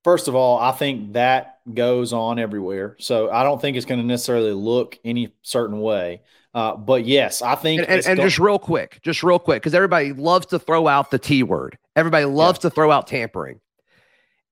first 0.03 0.27
of 0.27 0.35
all, 0.35 0.59
I 0.59 0.71
think 0.71 1.13
that 1.13 1.52
goes 1.71 2.13
on 2.13 2.39
everywhere. 2.39 2.95
So 2.99 3.29
I 3.31 3.43
don't 3.43 3.61
think 3.61 3.77
it's 3.77 3.85
going 3.85 4.01
to 4.01 4.05
necessarily 4.05 4.51
look 4.51 4.99
any 5.05 5.33
certain 5.41 5.79
way. 5.79 6.21
Uh, 6.53 6.75
but 6.75 7.05
yes, 7.05 7.41
I 7.41 7.55
think 7.55 7.81
And, 7.81 7.89
and, 7.89 8.05
and 8.05 8.19
just 8.19 8.37
real 8.37 8.59
quick, 8.59 8.99
just 9.01 9.23
real 9.23 9.39
quick, 9.39 9.61
because 9.61 9.73
everybody 9.73 10.13
loves 10.13 10.47
to 10.47 10.59
throw 10.59 10.87
out 10.87 11.09
the 11.09 11.17
T 11.19 11.41
word. 11.41 11.77
Everybody 11.95 12.25
loves 12.25 12.59
to 12.59 12.69
throw 12.69 12.91
out 12.91 13.07
tampering. 13.07 13.59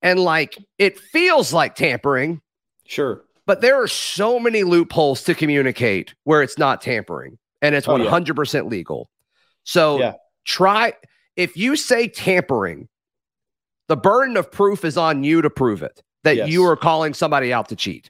And 0.02 0.20
like 0.20 0.58
it 0.80 0.98
feels 0.98 1.54
like 1.54 1.76
tampering, 1.76 2.42
sure. 2.86 3.24
but 3.46 3.62
there 3.62 3.82
are 3.82 3.88
so 3.88 4.40
many 4.40 4.64
loopholes 4.64 5.24
to 5.26 5.36
communicate 5.36 6.16
where 6.24 6.42
it's 6.42 6.58
not 6.58 6.82
tampering 6.82 7.38
and 7.62 7.76
it's 7.76 7.88
Oh, 7.88 7.98
100% 7.98 8.70
legal. 8.72 9.10
So 9.64 10.00
Yeah. 10.00 10.14
try, 10.44 10.94
if 11.36 11.56
you 11.56 11.76
say 11.76 12.08
tampering, 12.08 12.88
the 13.88 13.96
burden 13.98 14.38
of 14.38 14.52
proof 14.52 14.84
is 14.84 14.98
on 14.98 15.24
you 15.24 15.44
to 15.44 15.52
prove 15.52 15.84
it 15.84 16.02
that 16.24 16.36
Yes. 16.36 16.50
you 16.50 16.66
are 16.66 16.76
calling 16.76 17.14
somebody 17.14 17.52
out 17.54 17.70
to 17.70 17.76
cheat. 17.76 18.10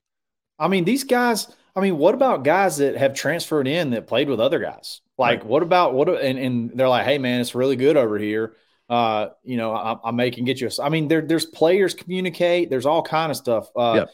I 0.59 0.67
mean, 0.67 0.83
these 0.85 1.03
guys. 1.03 1.47
I 1.75 1.79
mean, 1.79 1.97
what 1.97 2.13
about 2.13 2.43
guys 2.43 2.77
that 2.77 2.97
have 2.97 3.13
transferred 3.13 3.65
in 3.65 3.91
that 3.91 4.05
played 4.05 4.27
with 4.27 4.41
other 4.41 4.59
guys? 4.59 4.99
Like, 5.17 5.45
what 5.45 5.63
about 5.63 5.93
what? 5.93 6.09
And, 6.09 6.37
and 6.37 6.71
they're 6.75 6.89
like, 6.89 7.05
hey, 7.05 7.17
man, 7.17 7.39
it's 7.39 7.55
really 7.55 7.77
good 7.77 7.95
over 7.95 8.17
here. 8.17 8.57
Uh, 8.89 9.27
you 9.43 9.55
know, 9.55 9.73
I, 9.73 9.95
I 10.03 10.11
may 10.11 10.31
can 10.31 10.43
get 10.43 10.59
you. 10.59 10.67
a-" 10.67 10.83
I 10.83 10.89
mean, 10.89 11.07
there, 11.07 11.21
there's 11.21 11.45
players 11.45 11.93
communicate. 11.93 12.69
There's 12.69 12.85
all 12.85 13.01
kind 13.03 13.31
of 13.31 13.37
stuff. 13.37 13.69
Uh, 13.73 13.93
Yep. 13.99 14.09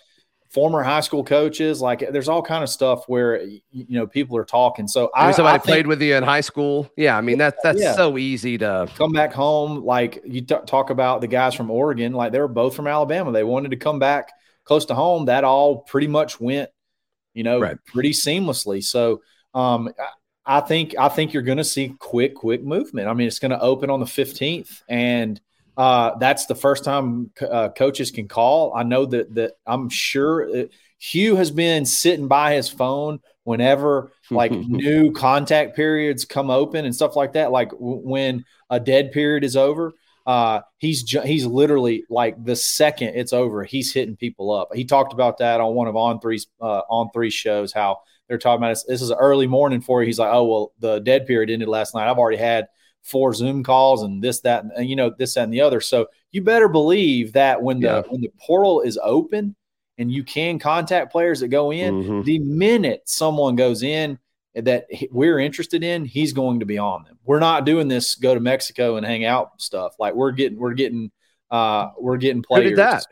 Former 0.49 0.81
high 0.81 1.01
school 1.01 1.23
coaches, 1.23 1.81
like, 1.81 1.99
there's 2.11 2.29
all 2.29 2.41
kind 2.41 2.63
of 2.63 2.69
stuff 2.69 3.03
where 3.07 3.41
you 3.43 3.59
know 3.89 4.07
people 4.07 4.37
are 4.37 4.45
talking. 4.45 4.87
So 4.87 5.09
I, 5.13 5.31
somebody 5.31 5.55
I 5.55 5.57
think- 5.57 5.65
played 5.65 5.87
with 5.87 6.01
you 6.01 6.15
in 6.15 6.23
high 6.23 6.41
school. 6.41 6.89
Yeah. 6.95 7.17
I 7.17 7.21
mean, 7.21 7.37
that's, 7.37 7.57
that's 7.63 7.81
Yeah. 7.81 7.93
so 7.95 8.17
easy 8.17 8.57
to, 8.59 8.87
come 8.95 9.11
back 9.11 9.33
home. 9.33 9.83
Like 9.83 10.21
you 10.25 10.41
t- 10.41 10.55
talk 10.65 10.89
about 10.89 11.21
the 11.21 11.27
guys 11.27 11.53
from 11.53 11.69
Oregon, 11.69 12.13
like 12.13 12.31
they 12.31 12.39
were 12.39 12.47
both 12.47 12.75
from 12.75 12.87
Alabama. 12.87 13.31
They 13.31 13.43
wanted 13.43 13.71
to 13.71 13.77
come 13.77 13.99
back 13.99 14.31
close 14.63 14.85
to 14.85 14.95
home. 14.95 15.25
That 15.25 15.43
all 15.43 15.79
pretty 15.79 16.07
much 16.07 16.39
went, 16.39 16.69
you 17.33 17.43
know, 17.43 17.59
Right. 17.59 17.77
pretty 17.85 18.11
seamlessly. 18.11 18.83
So 18.83 19.21
um, 19.53 19.89
I 19.99 20.57
I 20.57 20.61
think 20.61 20.95
I 20.97 21.09
think 21.09 21.33
you're 21.33 21.43
going 21.43 21.57
to 21.57 21.63
see 21.65 21.93
quick, 21.99 22.33
quick 22.35 22.63
movement. 22.63 23.09
I 23.09 23.13
mean, 23.13 23.27
it's 23.27 23.39
going 23.39 23.51
to 23.51 23.59
open 23.59 23.89
on 23.89 23.99
the 23.99 24.05
15th, 24.05 24.81
and 24.87 25.41
uh, 25.77 26.17
that's 26.17 26.47
the 26.47 26.55
first 26.55 26.83
time 26.83 27.29
uh, 27.39 27.69
coaches 27.69 28.09
can 28.09 28.27
call. 28.27 28.73
I 28.75 28.83
know 28.83 29.05
that 29.05 29.35
that 29.35 29.53
I'm 29.65 29.89
sure 29.89 30.49
uh, 30.49 30.63
Hugh 30.99 31.35
has 31.35 31.51
been 31.51 31.85
sitting 31.85 32.27
by 32.27 32.55
his 32.55 32.67
phone 32.67 33.19
whenever 33.43 34.11
like 34.31 34.51
new 34.67 35.11
contact 35.11 35.75
periods 35.75 36.25
come 36.25 36.49
open 36.49 36.85
and 36.85 36.95
stuff 36.95 37.15
like 37.15 37.33
that. 37.33 37.51
Like 37.51 37.69
w- 37.69 38.01
when 38.03 38.45
a 38.71 38.79
dead 38.79 39.11
period 39.11 39.43
is 39.43 39.55
over, 39.55 39.93
uh, 40.25 40.61
he's 40.79 41.03
ju- 41.03 41.21
he's 41.21 41.45
literally 41.45 42.05
like 42.09 42.43
the 42.43 42.55
second 42.55 43.09
it's 43.09 43.31
over, 43.31 43.63
he's 43.63 43.93
hitting 43.93 44.15
people 44.15 44.51
up. 44.51 44.69
He 44.73 44.83
talked 44.83 45.13
about 45.13 45.37
that 45.37 45.61
on 45.61 45.75
one 45.75 45.87
of 45.87 45.95
on 45.95 46.19
three's 46.19 46.47
uh, 46.59 46.81
on 46.89 47.11
three 47.13 47.29
shows. 47.29 47.71
How 47.71 47.99
they're 48.27 48.39
talking 48.39 48.63
about 48.63 48.69
this, 48.69 48.83
this 48.85 49.01
is 49.03 49.11
early 49.11 49.45
morning 49.45 49.81
for 49.81 50.01
you. 50.01 50.07
He's 50.07 50.19
like, 50.19 50.33
oh 50.33 50.45
well, 50.45 50.71
the 50.79 50.99
dead 50.99 51.27
period 51.27 51.51
ended 51.51 51.67
last 51.67 51.93
night. 51.93 52.09
I've 52.09 52.17
already 52.17 52.37
had 52.37 52.67
four 53.07 53.33
Zoom 53.33 53.63
calls 53.63 54.03
and 54.03 54.21
this 54.21 54.41
that 54.41 54.65
and, 54.75 54.87
you 54.89 54.95
know 54.95 55.09
this 55.17 55.33
that 55.35 55.43
and 55.43 55.53
the 55.53 55.61
other. 55.61 55.79
So 55.81 56.07
you 56.31 56.41
better 56.41 56.67
believe 56.67 57.33
that 57.33 57.61
when 57.61 57.79
the 57.79 57.87
Yeah. 57.87 58.01
when 58.09 58.21
the 58.21 58.31
portal 58.39 58.81
is 58.81 58.99
open 59.01 59.55
and 59.97 60.11
you 60.11 60.23
can 60.23 60.59
contact 60.59 61.11
players 61.11 61.39
that 61.39 61.47
go 61.47 61.71
in, 61.71 62.03
Mhm. 62.03 62.23
the 62.25 62.39
minute 62.39 63.01
someone 63.05 63.55
goes 63.55 63.81
in 63.83 64.19
that 64.55 64.85
we're 65.11 65.39
interested 65.39 65.83
in, 65.83 66.03
he's 66.05 66.33
going 66.33 66.59
to 66.59 66.65
be 66.65 66.77
on 66.77 67.03
them. 67.03 67.17
We're 67.25 67.39
not 67.39 67.65
doing 67.65 67.87
this 67.87 68.15
go 68.15 68.33
to 68.33 68.39
Mexico 68.39 68.95
and 68.97 69.05
hang 69.05 69.23
out 69.25 69.51
stuff. 69.61 69.95
Like 69.99 70.13
we're 70.15 70.31
getting 70.31 70.59
we're 70.59 70.73
getting 70.73 71.11
uh 71.51 71.89
we're 71.99 72.17
getting 72.17 72.37
Who 72.37 72.47
players. 72.55 72.69
did 72.71 72.77
that? 72.79 73.05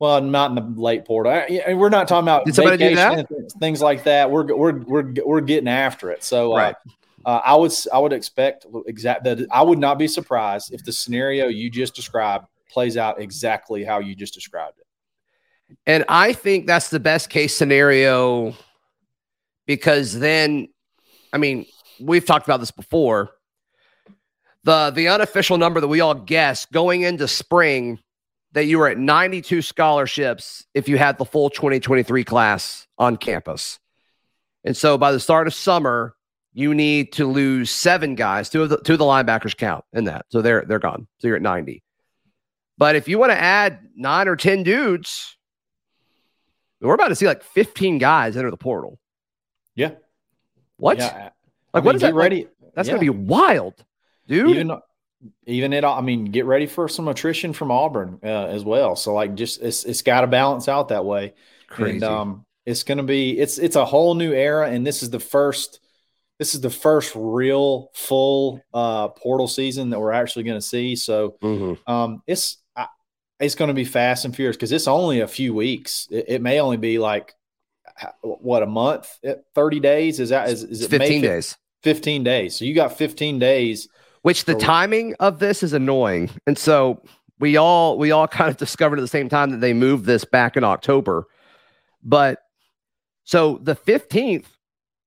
Well, 0.00 0.20
not 0.20 0.50
in 0.50 0.54
the 0.74 0.80
late 0.80 1.04
portal. 1.04 1.32
I- 1.32 1.74
We're 1.74 1.88
not 1.88 2.06
talking 2.06 2.24
about 2.24 2.44
Did 2.44 2.54
somebody 2.54 2.76
do 2.76 2.94
vacation 2.94 3.26
that? 3.30 3.52
things 3.58 3.82
like 3.82 4.04
that. 4.04 4.30
We're 4.30 4.54
we're 4.54 4.78
we're 4.78 5.12
we're 5.26 5.40
getting 5.40 5.68
after 5.68 6.10
it. 6.12 6.22
So, 6.22 6.52
uh, 6.52 6.56
Right. 6.56 6.74
uh, 6.74 6.90
Uh, 7.28 7.42
I 7.44 7.54
would 7.56 7.72
I 7.92 7.98
would 7.98 8.14
expect 8.14 8.64
exact 8.86 9.24
that 9.24 9.46
I 9.50 9.60
would 9.60 9.78
not 9.78 9.98
be 9.98 10.08
surprised 10.08 10.72
if 10.72 10.82
the 10.82 10.92
scenario 10.92 11.48
you 11.48 11.68
just 11.68 11.94
described 11.94 12.46
plays 12.70 12.96
out 12.96 13.20
exactly 13.20 13.84
how 13.84 13.98
you 13.98 14.14
just 14.14 14.32
described 14.32 14.78
it. 14.78 15.76
And 15.84 16.06
I 16.08 16.32
think 16.32 16.66
that's 16.66 16.88
the 16.88 16.98
best 16.98 17.28
case 17.28 17.54
scenario 17.54 18.54
because 19.66 20.18
then, 20.18 20.68
I 21.30 21.36
mean, 21.36 21.66
we've 22.00 22.24
talked 22.24 22.46
about 22.48 22.60
this 22.60 22.70
before. 22.70 23.28
The 24.64 24.90
the 24.90 25.08
unofficial 25.08 25.58
number 25.58 25.82
that 25.82 25.88
we 25.88 26.00
all 26.00 26.14
guess 26.14 26.64
going 26.64 27.02
into 27.02 27.28
spring 27.28 27.98
that 28.52 28.64
you 28.64 28.78
were 28.78 28.88
at 28.88 28.96
92 28.96 29.60
scholarships 29.60 30.64
if 30.72 30.88
you 30.88 30.96
had 30.96 31.18
the 31.18 31.26
full 31.26 31.50
2023 31.50 32.24
class 32.24 32.86
on 32.96 33.18
campus. 33.18 33.78
And 34.64 34.74
so 34.74 34.96
by 34.96 35.12
the 35.12 35.20
start 35.20 35.46
of 35.46 35.52
summer, 35.52 36.14
you 36.52 36.74
need 36.74 37.12
to 37.12 37.26
lose 37.26 37.70
seven 37.70 38.14
guys. 38.14 38.48
Two 38.48 38.62
of 38.62 38.68
the 38.68 38.78
two 38.78 38.94
of 38.94 38.98
the 38.98 39.04
linebackers 39.04 39.56
count 39.56 39.84
in 39.92 40.04
that. 40.04 40.26
So 40.30 40.42
they're 40.42 40.64
they're 40.66 40.78
gone. 40.78 41.06
So 41.18 41.28
you're 41.28 41.36
at 41.36 41.42
90. 41.42 41.82
But 42.76 42.96
if 42.96 43.08
you 43.08 43.18
want 43.18 43.32
to 43.32 43.40
add 43.40 43.80
nine 43.96 44.28
or 44.28 44.36
10 44.36 44.62
dudes, 44.62 45.36
we're 46.80 46.94
about 46.94 47.08
to 47.08 47.16
see 47.16 47.26
like 47.26 47.42
15 47.42 47.98
guys 47.98 48.36
enter 48.36 48.50
the 48.50 48.56
portal. 48.56 48.98
Yeah. 49.74 49.92
What? 50.76 50.98
Yeah. 50.98 51.06
like, 51.06 51.32
I 51.74 51.78
what 51.80 51.84
mean, 51.84 51.94
is 51.96 52.00
get 52.02 52.06
that? 52.08 52.14
like- 52.14 52.22
ready? 52.22 52.48
that's 52.74 52.86
yeah. 52.86 52.94
going 52.94 53.06
to 53.06 53.12
be 53.12 53.18
wild, 53.18 53.84
dude. 54.28 54.50
even 54.50 54.78
even 55.46 55.72
it 55.72 55.82
i 55.82 56.00
mean 56.00 56.26
get 56.26 56.44
ready 56.44 56.66
for 56.66 56.86
some 56.88 57.08
attrition 57.08 57.52
from 57.52 57.72
auburn 57.72 58.20
uh, 58.22 58.46
as 58.46 58.62
well 58.62 58.94
so 58.94 59.12
like 59.12 59.34
just 59.34 59.60
it's, 59.60 59.82
it's 59.82 60.02
got 60.02 60.20
to 60.20 60.28
balance 60.28 60.68
out 60.68 60.90
that 60.90 61.04
way 61.04 61.34
Crazy. 61.66 61.96
and 61.96 62.04
um 62.04 62.46
it's 62.64 62.84
gonna 62.84 63.02
be 63.02 63.36
it's 63.36 63.58
it's 63.58 63.74
a 63.74 63.84
whole 63.84 64.14
new 64.14 64.32
era 64.32 64.70
and 64.70 64.86
this 64.86 65.02
is 65.02 65.10
the 65.10 65.18
first 65.18 65.80
this 66.38 66.54
is 66.54 66.60
the 66.60 66.70
first 66.70 67.12
real 67.16 67.90
full 67.94 68.60
uh 68.74 69.08
portal 69.08 69.48
season 69.48 69.90
that 69.90 70.00
we're 70.00 70.12
actually 70.12 70.44
gonna 70.44 70.60
see 70.60 70.94
so 70.96 71.36
Mhm. 71.42 71.78
um 71.86 72.22
it's 72.26 72.58
I, 72.76 72.86
it's 73.40 73.54
gonna 73.54 73.74
be 73.74 73.84
fast 73.84 74.24
and 74.24 74.34
furious 74.34 74.56
because 74.56 74.72
it's 74.72 74.88
only 74.88 75.20
a 75.20 75.28
few 75.28 75.52
weeks 75.54 76.06
it, 76.10 76.24
it 76.28 76.42
may 76.42 76.60
only 76.60 76.76
be 76.76 76.98
like 76.98 77.34
what 78.22 78.62
a 78.62 78.66
month 78.66 79.18
Eh, 79.24 79.34
30 79.54 79.80
days 79.80 80.20
is 80.20 80.28
that 80.28 80.48
is, 80.48 80.62
is 80.62 80.82
it 80.82 80.90
15 80.90 81.20
fif- 81.22 81.30
days. 81.30 81.56
15 81.82 82.24
days 82.24 82.56
so 82.56 82.64
you 82.64 82.74
got 82.74 82.96
15 82.96 83.38
days 83.38 83.88
Which 84.22 84.44
the 84.44 84.52
So- 84.52 84.58
timing 84.58 85.14
of 85.20 85.38
this 85.38 85.62
is 85.62 85.72
annoying. 85.72 86.28
And 86.46 86.58
so 86.58 87.02
we 87.40 87.56
all 87.56 87.96
we 87.98 88.10
all 88.10 88.26
kind 88.38 88.50
of 88.50 88.56
discovered 88.56 88.98
at 88.98 89.02
the 89.02 89.08
same 89.08 89.28
time 89.28 89.50
that 89.50 89.60
they 89.60 89.72
moved 89.72 90.04
this 90.06 90.24
back 90.24 90.56
in 90.56 90.64
October. 90.64 91.26
But 92.02 92.40
so 93.24 93.58
the 93.62 93.74
15th 93.76 94.46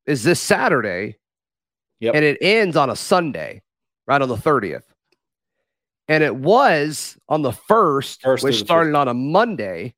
is 0.05 0.23
this 0.23 0.39
Saturday. 0.39 1.17
Yep. 2.01 2.15
And 2.15 2.25
it 2.25 2.37
ends 2.41 2.75
on 2.75 2.89
a 2.89 2.95
Sunday, 2.95 3.61
right 4.07 4.21
on 4.21 4.27
the 4.27 4.35
30th. 4.35 4.83
And 6.07 6.23
it 6.23 6.35
was 6.35 7.17
on 7.29 7.41
the 7.41 7.53
first, 7.53 8.21
First 8.21 8.43
which 8.43 8.59
started 8.59 8.95
on 8.95 9.07
a 9.07 9.13
Monday, 9.13 9.93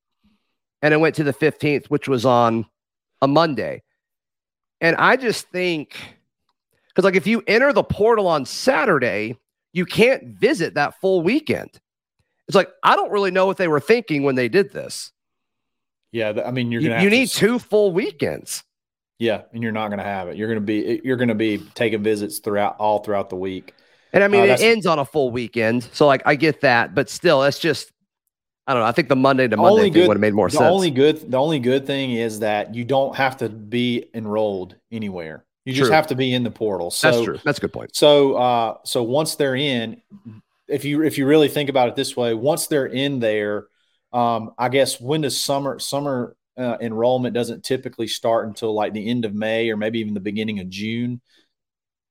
and 0.82 0.94
it 0.94 0.98
went 0.98 1.16
to 1.16 1.24
the 1.24 1.34
15th, 1.34 1.88
which 1.88 2.08
was 2.08 2.26
on 2.26 2.66
a 3.22 3.28
Monday. 3.28 3.82
And 4.82 4.96
I 4.98 5.16
just 5.16 5.48
think 5.50 5.96
because 6.90 7.06
like 7.06 7.16
if 7.16 7.26
you 7.26 7.42
enter 7.48 7.72
the 7.74 7.84
portal 7.84 8.28
on 8.28 8.46
Saturday, 8.46 9.38
you 9.72 9.86
can't 9.86 10.26
visit 10.38 10.76
that 10.76 11.00
full 11.02 11.22
weekend. 11.22 11.70
It's 12.50 12.56
like 12.56 12.70
I 12.84 12.96
don't 12.98 13.10
really 13.12 13.32
know 13.32 13.46
what 13.46 13.58
they 13.58 13.70
were 13.70 13.80
thinking 13.80 14.24
when 14.24 14.36
they 14.36 14.50
did 14.50 14.72
this. 14.74 15.12
Yeah, 16.12 16.34
I 16.46 16.52
mean, 16.52 16.72
you're 16.72 16.82
You, 16.82 16.90
gonna. 16.90 17.02
you 17.02 17.06
have 17.06 17.12
to 17.14 17.18
need 17.18 17.30
s- 17.30 17.34
two 17.36 17.58
full 17.58 17.92
weekends. 17.94 18.64
Yeah, 19.20 19.44
and 19.54 19.62
you're 19.64 19.72
not 19.72 19.90
gonna 19.90 20.04
have 20.04 20.28
it. 20.28 20.38
You're 20.38 20.48
gonna 20.48 20.60
be. 20.62 21.02
You're 21.04 21.18
gonna 21.18 21.36
be 21.36 21.60
taking 21.76 22.04
visits 22.04 22.40
throughout 22.40 22.76
all 22.80 23.00
throughout 23.00 23.30
the 23.30 23.36
week. 23.36 23.74
And 24.12 24.24
I 24.24 24.28
mean, 24.28 24.42
Uh, 24.42 24.54
it 24.54 24.62
ends 24.62 24.86
on 24.86 25.00
a 25.00 25.06
full 25.06 25.32
weekend. 25.32 25.84
So, 25.94 26.06
like, 26.06 26.22
I 26.26 26.36
get 26.36 26.62
that. 26.62 26.94
But 26.94 27.10
still, 27.10 27.42
it's 27.44 27.58
just, 27.58 27.92
I 28.68 28.74
don't 28.74 28.84
know. 28.84 28.88
I 28.88 28.92
think 28.92 29.10
the 29.10 29.16
Monday 29.16 29.48
to 29.48 29.58
Monday 29.58 29.84
thing 29.84 29.94
good- 29.94 30.08
would 30.08 30.18
have 30.18 30.22
made 30.22 30.34
more 30.36 30.50
the 30.50 30.58
sense. 30.58 30.64
only 30.72 30.92
good. 30.92 31.32
The 31.32 31.38
only 31.38 31.60
good 31.60 31.88
thing 31.88 32.12
is 32.12 32.40
that 32.40 32.76
you 32.76 32.84
don't 32.84 33.16
have 33.16 33.38
to 33.38 33.50
be 33.50 34.06
enrolled 34.14 34.76
anywhere. 34.92 35.46
You 35.66 35.74
just 35.74 35.88
True. 35.88 35.96
have 35.96 36.08
to 36.08 36.16
be 36.16 36.34
in 36.34 36.44
the 36.44 36.52
portal. 36.52 36.92
So, 36.92 37.10
That's 37.12 37.24
true. 37.24 37.40
That's 37.44 37.58
a 37.58 37.62
good 37.62 37.74
point. 37.74 37.96
So, 37.96 38.34
uh, 38.36 38.78
so 38.84 39.02
once 39.02 39.36
they're 39.36 39.56
in, 39.56 40.02
if 40.68 40.84
you 40.86 41.04
if 41.04 41.18
you 41.18 41.26
really 41.26 41.48
think 41.48 41.70
about 41.70 41.88
it 41.88 41.96
this 41.96 42.16
way, 42.18 42.34
once 42.34 42.68
they're 42.68 42.86
in 42.86 43.20
there, 43.20 43.68
um, 44.12 44.52
I 44.58 44.70
guess 44.70 45.00
when 45.00 45.22
does 45.22 45.42
summer 45.42 45.80
summer 45.80 46.36
uh, 46.58 46.78
enrollment 46.82 47.34
doesn't 47.34 47.64
typically 47.64 48.08
start 48.08 48.48
until 48.48 48.74
like 48.74 48.94
the 48.94 49.10
end 49.10 49.26
of 49.26 49.34
May 49.34 49.70
or 49.70 49.78
maybe 49.78 50.00
even 50.00 50.14
the 50.14 50.20
beginning 50.20 50.60
of 50.60 50.70
June. 50.70 51.22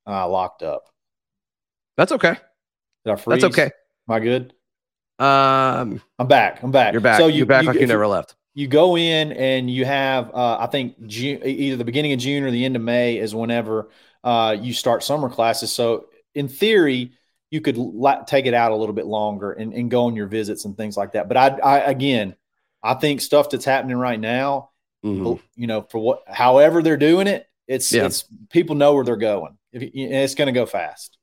Uh, 0.06 0.28
locked 0.28 0.62
up. 0.62 0.84
That's 1.96 2.12
okay. 2.12 2.36
Did 3.04 3.12
I 3.12 3.16
freeze? 3.16 3.42
That's 3.42 3.52
okay. 3.52 3.70
Am 4.08 4.14
I 4.14 4.20
good? 4.20 4.54
Um, 5.18 6.02
I'm 6.18 6.26
back. 6.26 6.62
I'm 6.62 6.72
back. 6.72 6.92
you're 6.92 7.00
back. 7.00 7.18
So 7.18 7.28
you're 7.28 7.46
back 7.46 7.64
like 7.64 7.76
you 7.76 7.82
if 7.82 7.88
never 7.88 8.06
left. 8.06 8.34
you 8.54 8.66
go 8.66 8.96
in 8.96 9.32
and 9.32 9.70
you 9.70 9.84
have 9.84 10.34
uh, 10.34 10.56
i 10.60 10.66
think 10.66 11.00
June, 11.06 11.40
either 11.44 11.76
the 11.76 11.84
beginning 11.84 12.12
of 12.12 12.18
june 12.18 12.42
or 12.44 12.50
the 12.50 12.64
end 12.64 12.76
of 12.76 12.82
may 12.82 13.18
is 13.18 13.34
whenever 13.34 13.88
uh, 14.24 14.56
you 14.58 14.72
start 14.72 15.02
summer 15.02 15.28
classes 15.28 15.72
so 15.72 16.06
in 16.34 16.48
theory 16.48 17.12
you 17.50 17.60
could 17.60 17.76
la- 17.76 18.22
take 18.24 18.46
it 18.46 18.54
out 18.54 18.72
a 18.72 18.76
little 18.76 18.94
bit 18.94 19.06
longer 19.06 19.52
and, 19.52 19.72
and 19.72 19.90
go 19.90 20.06
on 20.06 20.16
your 20.16 20.26
visits 20.26 20.64
and 20.64 20.76
things 20.76 20.96
like 20.96 21.12
that 21.12 21.28
but 21.28 21.36
I, 21.36 21.48
I 21.58 21.78
again 21.78 22.34
i 22.82 22.94
think 22.94 23.20
stuff 23.20 23.50
that's 23.50 23.64
happening 23.64 23.96
right 23.96 24.20
now 24.20 24.70
Mhm. 25.04 25.40
you 25.56 25.66
know 25.66 25.82
for 25.82 25.98
what 25.98 26.22
however 26.28 26.82
they're 26.82 26.96
doing 26.96 27.26
it 27.26 27.48
it's 27.66 27.92
Yeah. 27.92 28.06
it's 28.06 28.24
people 28.50 28.76
know 28.76 28.94
where 28.94 29.04
they're 29.04 29.16
going 29.16 29.58
if, 29.72 29.82
it's 29.94 30.34
going 30.34 30.46
to 30.46 30.52
go 30.52 30.66
fast 30.66 31.16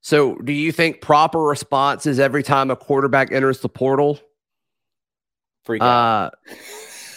So, 0.00 0.36
do 0.36 0.52
you 0.52 0.72
think 0.72 1.00
proper 1.00 1.38
response 1.40 2.06
is 2.06 2.18
every 2.20 2.42
time 2.42 2.70
a 2.70 2.76
quarterback 2.76 3.32
enters 3.32 3.60
the 3.60 3.68
portal, 3.68 4.18
freak 5.64 5.82
out. 5.82 6.26
uh, 6.26 6.30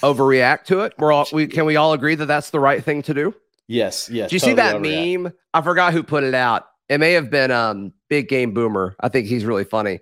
overreact 0.02 0.66
to 0.66 0.82
it? 0.82 0.94
We're 0.98 1.12
all 1.12 1.28
we 1.32 1.48
can 1.48 1.66
we 1.66 1.76
all 1.76 1.94
agree 1.94 2.16
that 2.16 2.26
that's 2.26 2.50
the 2.50 2.60
right 2.60 2.84
thing 2.84 3.02
to 3.04 3.14
do? 3.14 3.36
yes 3.68 4.10
yes 4.10 4.30
Do 4.30 4.36
you 4.36 4.40
see 4.40 4.54
that 4.54 4.76
overreact. 4.78 5.24
meme? 5.24 5.34
I 5.54 5.62
forgot 5.62 5.94
who 5.94 6.04
put 6.04 6.24
it 6.24 6.34
out. 6.34 6.66
It 6.90 6.98
may 7.00 7.14
have 7.14 7.30
been 7.30 7.52
um 7.52 7.94
Big 8.10 8.28
Game 8.28 8.54
Boomer. 8.54 8.96
I 9.00 9.10
think 9.10 9.28
he's 9.28 9.46
really 9.46 9.64
funny. 9.64 10.00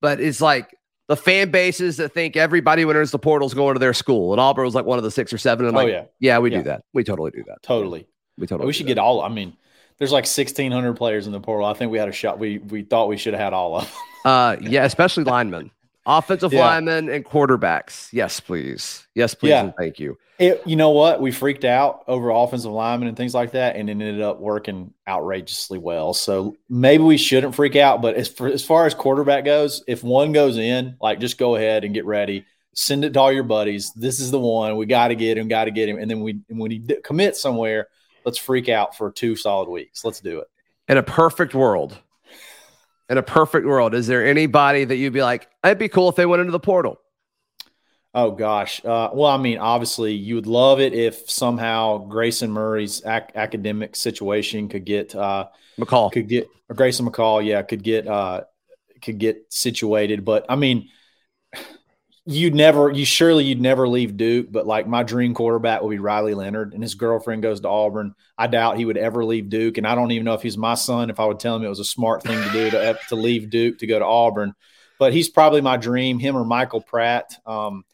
But 0.00 0.20
it's 0.20 0.40
like 0.40 0.74
the 1.08 1.16
fan 1.16 1.50
bases 1.50 1.98
that 1.98 2.10
think 2.12 2.36
everybody 2.36 2.82
who 2.82 2.90
enters 2.90 3.10
the 3.10 3.18
portal 3.18 3.46
is 3.46 3.54
going 3.54 3.74
to 3.74 3.78
their 3.78 3.92
school. 3.94 4.32
And 4.32 4.40
Auburn 4.40 4.64
was 4.64 4.74
like 4.74 4.86
one 4.86 4.98
of 4.98 5.04
the 5.04 5.10
six 5.10 5.32
or 5.32 5.38
seven. 5.38 5.66
And 5.66 5.76
oh 5.76 5.80
like, 5.80 5.88
yeah 5.90 6.04
yeah, 6.20 6.38
we 6.38 6.50
Yeah. 6.50 6.58
do 6.58 6.64
that. 6.64 6.82
We 6.94 7.04
totally 7.04 7.30
do 7.30 7.44
that. 7.46 7.62
totally 7.62 8.06
We 8.38 8.46
totally 8.46 8.66
we 8.66 8.72
should 8.72 8.86
get 8.86 8.98
all. 8.98 9.20
I 9.20 9.28
mean, 9.28 9.56
there's 9.98 10.12
like 10.12 10.24
1,600 10.24 10.94
players 10.94 11.26
in 11.26 11.32
the 11.32 11.40
portal. 11.40 11.66
I 11.66 11.74
think 11.74 11.92
we 11.92 11.98
had 11.98 12.08
a 12.08 12.12
shot. 12.12 12.38
We 12.38 12.58
we 12.58 12.82
thought 12.82 13.08
we 13.08 13.16
should 13.16 13.34
have 13.34 13.40
had 13.42 13.52
all 13.52 13.76
of 13.76 13.84
them. 13.84 13.92
uh 14.24 14.56
yeah, 14.60 14.84
especially 14.84 15.24
linemen. 15.36 15.70
Offensive 16.06 16.52
Yeah. 16.52 16.60
linemen 16.66 17.08
and 17.08 17.24
quarterbacks. 17.24 18.08
Yes, 18.12 18.40
please. 18.40 19.06
Yes, 19.14 19.34
please, 19.34 19.50
Yeah. 19.50 19.64
and 19.64 19.74
thank 19.78 19.98
you. 19.98 20.18
It, 20.38 20.62
you 20.66 20.74
know 20.74 20.90
what? 20.90 21.20
We 21.22 21.30
freaked 21.30 21.64
out 21.64 22.02
over 22.08 22.30
offensive 22.30 22.72
linemen 22.72 23.06
and 23.08 23.16
things 23.16 23.34
like 23.34 23.52
that, 23.52 23.76
and 23.76 23.88
it 23.88 23.92
ended 23.92 24.20
up 24.20 24.40
working 24.40 24.92
outrageously 25.08 25.78
well. 25.78 26.12
So 26.12 26.56
maybe 26.68 27.04
we 27.04 27.16
shouldn't 27.16 27.54
freak 27.54 27.76
out. 27.76 28.02
But 28.02 28.16
as 28.16 28.28
for, 28.28 28.48
as 28.48 28.64
far 28.64 28.84
as 28.86 28.94
quarterback 28.94 29.44
goes, 29.44 29.84
if 29.86 30.02
one 30.02 30.32
goes 30.32 30.58
in, 30.58 30.96
like 31.00 31.20
just 31.20 31.38
go 31.38 31.54
ahead 31.56 31.84
and 31.84 31.94
get 31.94 32.04
ready. 32.04 32.44
Send 32.76 33.04
it 33.04 33.12
to 33.12 33.20
all 33.20 33.30
your 33.30 33.44
buddies. 33.44 33.92
This 33.92 34.18
is 34.18 34.32
the 34.32 34.40
one 34.40 34.76
we 34.76 34.86
got 34.86 35.08
to 35.08 35.14
get 35.14 35.38
him. 35.38 35.46
Got 35.46 35.66
to 35.66 35.70
get 35.70 35.88
him. 35.88 35.96
And 35.98 36.10
then 36.10 36.20
we 36.20 36.40
when 36.48 36.72
he 36.72 36.80
d- 36.80 36.96
commits 37.04 37.40
somewhere, 37.40 37.86
let's 38.24 38.36
freak 38.36 38.68
out 38.68 38.96
for 38.96 39.12
two 39.12 39.36
solid 39.36 39.68
weeks. 39.70 40.04
Let's 40.04 40.20
do 40.20 40.40
it. 40.40 40.48
In 40.88 40.96
a 40.96 41.02
perfect 41.04 41.54
world, 41.54 41.96
in 43.08 43.18
a 43.18 43.22
perfect 43.22 43.66
world, 43.66 43.94
is 43.94 44.06
there 44.06 44.26
anybody 44.26 44.84
that 44.84 44.96
you'd 44.96 45.12
be 45.12 45.22
like, 45.22 45.48
it'd 45.62 45.78
be 45.78 45.88
cool 45.88 46.08
if 46.08 46.16
they 46.16 46.26
went 46.26 46.40
into 46.40 46.52
the 46.52 46.60
portal? 46.60 46.98
Oh 48.14 48.30
gosh. 48.30 48.84
Uh, 48.84 49.10
well, 49.12 49.30
I 49.30 49.38
mean, 49.38 49.58
obviously, 49.58 50.14
you 50.14 50.36
would 50.36 50.46
love 50.46 50.80
it 50.80 50.94
if 50.94 51.28
somehow 51.28 51.98
Grayson 51.98 52.50
Murray's 52.50 53.02
ac- 53.04 53.34
academic 53.34 53.96
situation 53.96 54.68
could 54.68 54.84
get 54.84 55.14
uh, 55.16 55.48
McCall. 55.78 56.12
could 56.12 56.28
get 56.28 56.48
or 56.68 56.76
Grayson 56.76 57.06
McCall, 57.06 57.44
yeah, 57.44 57.62
could 57.62 57.82
get 57.82 58.06
uh, 58.06 58.42
could 59.02 59.18
get 59.18 59.46
situated. 59.48 60.24
But 60.24 60.46
I 60.48 60.54
mean, 60.54 60.88
you 62.26 62.50
never, 62.50 62.90
you 62.90 63.04
surely 63.04 63.44
you'd 63.44 63.60
never 63.60 63.86
leave 63.86 64.16
Duke. 64.16 64.46
But 64.50 64.66
like 64.66 64.86
my 64.86 65.02
dream 65.02 65.34
quarterback 65.34 65.82
would 65.82 65.90
be 65.90 65.98
Riley 65.98 66.34
Leonard, 66.34 66.72
and 66.72 66.82
his 66.82 66.94
girlfriend 66.94 67.42
goes 67.42 67.60
to 67.60 67.68
Auburn. 67.68 68.14
I 68.38 68.46
doubt 68.46 68.78
he 68.78 68.84
would 68.84 68.96
ever 68.96 69.24
leave 69.24 69.48
Duke, 69.50 69.78
and 69.78 69.86
I 69.86 69.94
don't 69.94 70.10
even 70.12 70.24
know 70.24 70.34
if 70.34 70.42
he's 70.42 70.56
my 70.56 70.74
son. 70.74 71.10
If 71.10 71.20
I 71.20 71.26
would 71.26 71.38
tell 71.40 71.56
him 71.56 71.64
it 71.64 71.68
was 71.68 71.80
a 71.80 71.84
smart 71.84 72.22
thing 72.22 72.42
to 72.42 72.52
do 72.52 72.70
to 72.70 72.98
to 73.08 73.14
leave 73.16 73.50
Duke 73.50 73.78
to 73.78 73.86
go 73.86 73.98
to 73.98 74.04
Auburn, 74.06 74.54
but 74.98 75.12
he's 75.12 75.28
probably 75.28 75.60
my 75.60 75.76
dream. 75.76 76.18
Him 76.18 76.36
or 76.36 76.44
Michael 76.44 76.80
Pratt. 76.80 77.34
Um, 77.44 77.84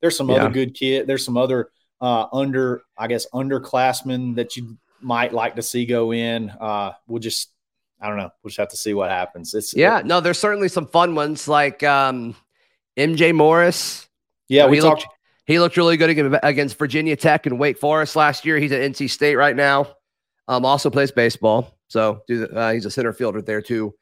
there's 0.00 0.16
some 0.16 0.30
Yeah. 0.30 0.36
other 0.36 0.50
good 0.50 0.74
kid. 0.74 1.06
There's 1.06 1.24
some 1.24 1.36
other 1.36 1.70
uh, 2.00 2.26
under, 2.32 2.82
I 2.96 3.08
guess, 3.08 3.26
underclassmen 3.34 4.36
that 4.36 4.56
you 4.56 4.78
might 5.00 5.32
like 5.34 5.56
to 5.56 5.62
see 5.62 5.84
go 5.84 6.12
in. 6.12 6.48
Uh, 6.48 6.92
we'll 7.06 7.18
just, 7.18 7.50
I 8.00 8.08
don't 8.08 8.16
know. 8.16 8.30
We'll 8.42 8.48
just 8.48 8.58
have 8.58 8.68
to 8.70 8.76
see 8.76 8.94
what 8.94 9.10
happens. 9.10 9.52
It's 9.52 9.74
Yeah, 9.74 10.00
no, 10.04 10.20
there's 10.20 10.38
certainly 10.38 10.68
some 10.68 10.86
fun 10.86 11.14
ones 11.14 11.46
like 11.48 11.82
um, 11.82 12.34
MJ 13.00 13.34
Morris. 13.34 14.08
yeah. 14.48 14.64
he 14.64 14.70
We 14.70 14.80
looked, 14.80 15.02
talked. 15.02 15.14
he 15.46 15.58
looked 15.58 15.76
really 15.76 15.96
good 15.96 16.38
against 16.42 16.78
Virginia 16.78 17.16
Tech 17.16 17.46
and 17.46 17.58
Wake 17.58 17.78
Forest 17.78 18.16
last 18.16 18.44
year. 18.44 18.58
He's 18.58 18.72
at 18.72 18.80
NC 18.80 19.08
State 19.10 19.36
right 19.36 19.56
now. 19.56 19.88
Um, 20.48 20.64
also 20.64 20.90
plays 20.90 21.12
baseball, 21.12 21.76
so 21.88 22.22
do 22.26 22.38
the, 22.46 22.50
uh, 22.56 22.72
he's 22.72 22.84
a 22.84 22.90
center 22.90 23.12
fielder 23.12 23.40
there 23.40 23.62
too. 23.62 23.94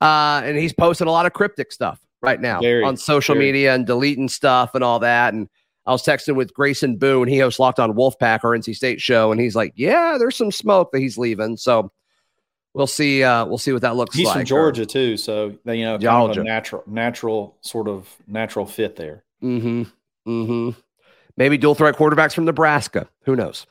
Uh, 0.00 0.40
and 0.44 0.56
he's 0.56 0.72
posting 0.72 1.06
a 1.06 1.10
lot 1.10 1.26
of 1.26 1.32
cryptic 1.34 1.72
stuff 1.72 2.00
right 2.22 2.40
now 2.40 2.60
Very, 2.60 2.82
on 2.82 2.96
social 2.96 3.34
very. 3.34 3.46
media 3.46 3.74
and 3.74 3.86
deleting 3.86 4.28
stuff 4.28 4.74
and 4.74 4.82
all 4.82 4.98
that. 5.00 5.34
And 5.34 5.48
I 5.86 5.92
was 5.92 6.02
texting 6.02 6.36
with 6.36 6.54
Grayson 6.54 6.96
Boone. 6.96 7.28
He 7.28 7.38
hosts 7.38 7.60
Locked 7.60 7.78
On 7.80 7.92
Wolfpack, 7.92 8.40
our 8.44 8.56
NC 8.56 8.74
State 8.74 9.00
show, 9.00 9.30
and 9.30 9.38
he's 9.40 9.54
like, 9.54 9.72
"Yeah, 9.76 10.16
there's 10.18 10.36
some 10.36 10.50
smoke 10.50 10.90
that 10.92 11.00
he's 11.00 11.18
leaving." 11.18 11.58
So 11.58 11.92
we'll 12.74 12.86
see. 12.86 13.22
Uh, 13.24 13.46
we'll 13.46 13.58
see 13.58 13.72
what 13.72 13.82
that 13.82 13.96
looks 13.96 14.14
He's 14.14 14.26
like. 14.26 14.34
He's 14.40 14.48
from 14.48 14.56
Georgia 14.56 14.84
too, 14.84 15.16
so 15.16 15.54
they, 15.64 15.78
you 15.78 15.84
know, 15.84 15.98
kind 15.98 16.30
of 16.30 16.36
a 16.36 16.44
natural, 16.44 16.82
natural 16.86 17.56
sort 17.62 17.88
of 17.88 18.14
natural 18.26 18.66
fit 18.66 18.96
there. 18.96 19.24
Mm-hmm. 19.42 19.82
Mm-hmm. 20.28 20.78
Maybe 21.36 21.56
dual 21.58 21.74
threat 21.74 21.96
quarterbacks 21.96 22.34
from 22.34 22.44
Nebraska. 22.44 23.08
Who 23.24 23.34
knows? 23.36 23.66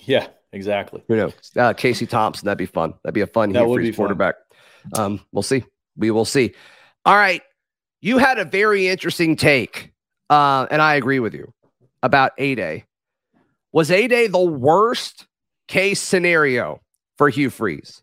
Yeah, 0.00 0.28
exactly. 0.52 1.02
Who 1.08 1.16
knows? 1.16 1.32
Uh, 1.56 1.72
Casey 1.72 2.06
Thompson. 2.06 2.46
That'd 2.46 2.58
be 2.58 2.66
fun. 2.66 2.94
That'd 3.02 3.14
be 3.14 3.20
a 3.20 3.26
fun 3.26 3.52
That 3.52 3.62
Hugh 3.62 3.68
would 3.68 3.76
Freeze 3.76 3.88
be 3.88 3.92
fun. 3.92 4.06
quarterback. 4.06 4.34
Um, 4.94 5.20
we'll 5.32 5.42
see. 5.42 5.64
We 5.96 6.10
will 6.10 6.24
see. 6.24 6.54
All 7.04 7.16
right. 7.16 7.42
You 8.00 8.18
had 8.18 8.38
a 8.38 8.44
very 8.44 8.86
interesting 8.88 9.34
take, 9.34 9.92
uh, 10.30 10.66
and 10.70 10.80
I 10.80 10.94
agree 10.94 11.18
with 11.18 11.34
you 11.34 11.52
about 12.02 12.30
A 12.38 12.54
Day. 12.54 12.84
Was 13.72 13.90
A 13.90 14.06
Day 14.06 14.28
the 14.28 14.38
worst 14.38 15.26
case 15.66 16.00
scenario 16.00 16.80
for 17.16 17.28
Hugh 17.28 17.50
Freeze? 17.50 18.02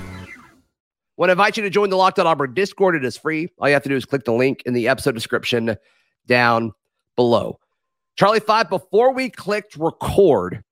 Want 1.21 1.27
to 1.27 1.33
invite 1.33 1.55
you 1.55 1.61
to 1.61 1.69
join 1.69 1.91
the 1.91 1.97
Locked 1.97 2.17
On 2.17 2.25
Auburn 2.25 2.55
Discord. 2.55 2.95
It 2.95 3.05
is 3.05 3.15
free. 3.15 3.47
All 3.59 3.67
you 3.67 3.75
have 3.75 3.83
to 3.83 3.89
do 3.89 3.95
is 3.95 4.05
click 4.05 4.23
the 4.23 4.33
link 4.33 4.63
in 4.65 4.73
the 4.73 4.87
episode 4.87 5.13
description 5.13 5.77
down 6.25 6.71
below. 7.15 7.59
Charlie 8.15 8.39
Five, 8.39 8.71
before 8.71 9.13
we 9.13 9.29
clicked 9.29 9.75
record, 9.75 10.63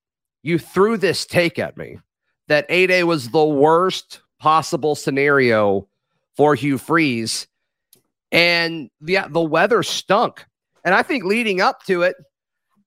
you 0.42 0.58
threw 0.58 0.96
this 0.96 1.24
take 1.24 1.60
at 1.60 1.76
me 1.76 2.00
that 2.48 2.66
A 2.68 2.88
Day 2.88 3.04
was 3.04 3.28
the 3.28 3.44
worst 3.44 4.22
possible 4.40 4.96
scenario 4.96 5.86
for 6.36 6.56
Hugh 6.56 6.78
Freeze. 6.78 7.46
And 8.32 8.90
the, 9.00 9.20
the 9.28 9.40
weather 9.40 9.84
stunk. 9.84 10.44
And 10.84 10.96
I 10.96 11.04
think 11.04 11.22
leading 11.22 11.60
up 11.60 11.84
to 11.84 12.02
it, 12.02 12.16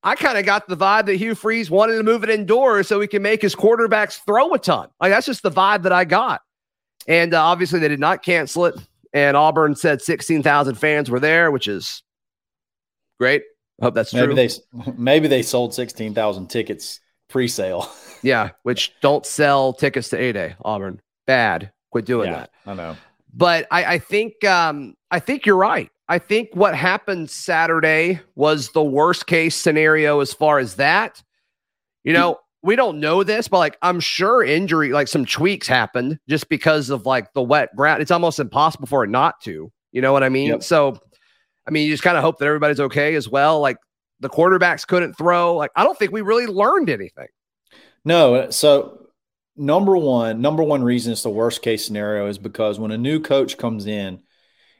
I 0.03 0.15
kind 0.15 0.37
of 0.37 0.45
got 0.45 0.67
the 0.67 0.75
vibe 0.75 1.05
that 1.05 1.15
Hugh 1.15 1.33
Freeze 1.33 1.71
wanted 1.71 1.95
to 1.95 2.03
move 2.03 2.25
it 2.25 2.29
indoors 2.29 2.89
so 2.89 2.99
he 2.99 3.07
can 3.07 3.21
make 3.21 3.41
his 3.41 3.55
quarterbacks 3.55 4.19
throw 4.25 4.53
a 4.53 4.59
ton. 4.59 4.89
Like 4.99 5.11
that's 5.11 5.27
just 5.27 5.43
the 5.43 5.49
vibe 5.49 5.83
that 5.83 5.93
I 5.93 6.03
got. 6.03 6.41
And 7.07 7.33
uh, 7.33 7.43
obviously, 7.43 7.79
they 7.79 7.87
did 7.89 7.99
not 7.99 8.23
cancel 8.23 8.65
it. 8.65 8.75
And 9.13 9.37
Auburn 9.37 9.75
said 9.75 10.01
16,000 10.01 10.75
fans 10.75 11.09
were 11.09 11.19
there, 11.19 11.51
which 11.51 11.67
is 11.67 12.01
Great. 13.19 13.43
I 13.81 13.85
hope 13.85 13.93
that's 13.95 14.13
maybe 14.13 14.27
true. 14.27 14.35
they 14.35 14.49
maybe 14.97 15.27
they 15.27 15.41
sold 15.41 15.73
sixteen 15.73 16.13
thousand 16.13 16.47
tickets 16.47 16.99
pre-sale. 17.29 17.89
yeah, 18.21 18.49
which 18.63 18.93
don't 19.01 19.25
sell 19.25 19.73
tickets 19.73 20.09
to 20.09 20.17
A 20.17 20.31
Day, 20.31 20.55
Auburn. 20.63 21.01
Bad. 21.25 21.71
Quit 21.91 22.05
doing 22.05 22.29
Yeah, 22.31 22.39
that. 22.39 22.51
I 22.65 22.73
know. 22.73 22.97
But 23.33 23.67
I, 23.71 23.95
I 23.95 23.99
think 23.99 24.43
um, 24.45 24.95
I 25.11 25.19
think 25.19 25.45
you're 25.45 25.55
right. 25.57 25.89
I 26.07 26.19
think 26.19 26.49
what 26.53 26.75
happened 26.75 27.29
Saturday 27.29 28.19
was 28.35 28.69
the 28.71 28.83
worst 28.83 29.25
case 29.25 29.55
scenario 29.55 30.19
as 30.19 30.33
far 30.33 30.59
as 30.59 30.75
that. 30.75 31.21
You 32.03 32.13
know, 32.13 32.37
we 32.63 32.77
don't 32.77 32.99
know 32.99 33.23
this, 33.23 33.47
but 33.47 33.59
like 33.59 33.77
I'm 33.81 33.99
sure 33.99 34.43
injury, 34.43 34.91
like 34.93 35.09
some 35.09 35.25
tweaks 35.25 35.67
happened 35.67 36.17
just 36.29 36.47
because 36.49 36.89
of 36.89 37.05
like 37.05 37.33
the 37.33 37.43
wet 37.43 37.75
ground. 37.75 38.01
It's 38.01 38.11
almost 38.11 38.39
impossible 38.39 38.87
for 38.87 39.03
it 39.03 39.09
not 39.09 39.41
to. 39.41 39.71
You 39.91 40.01
know 40.01 40.13
what 40.13 40.23
I 40.23 40.29
mean? 40.29 40.49
Yep. 40.49 40.63
So, 40.63 40.97
I 41.67 41.71
mean, 41.71 41.85
you 41.85 41.93
just 41.93 42.03
kind 42.03 42.17
of 42.17 42.23
hope 42.23 42.39
that 42.39 42.45
everybody's 42.45 42.79
okay 42.79 43.15
as 43.15 43.29
well. 43.29 43.59
Like 43.59 43.77
the 44.21 44.29
quarterbacks 44.29 44.87
couldn't 44.87 45.15
throw. 45.17 45.55
Like 45.55 45.71
I 45.75 45.83
don't 45.83 45.99
think 45.99 46.13
we 46.13 46.21
really 46.21 46.47
learned 46.47 46.89
anything. 46.89 47.27
No, 48.05 48.35
uh, 48.35 48.51
so 48.51 49.07
number 49.57 49.97
one, 49.97 50.41
number 50.41 50.63
one 50.63 50.83
reason 50.83 51.11
it's 51.11 51.23
the 51.23 51.29
worst 51.29 51.61
case 51.61 51.85
scenario 51.85 52.27
is 52.27 52.37
because 52.37 52.79
when 52.79 52.91
a 52.91 52.97
new 52.97 53.19
coach 53.19 53.57
comes 53.57 53.85
in 53.85 54.21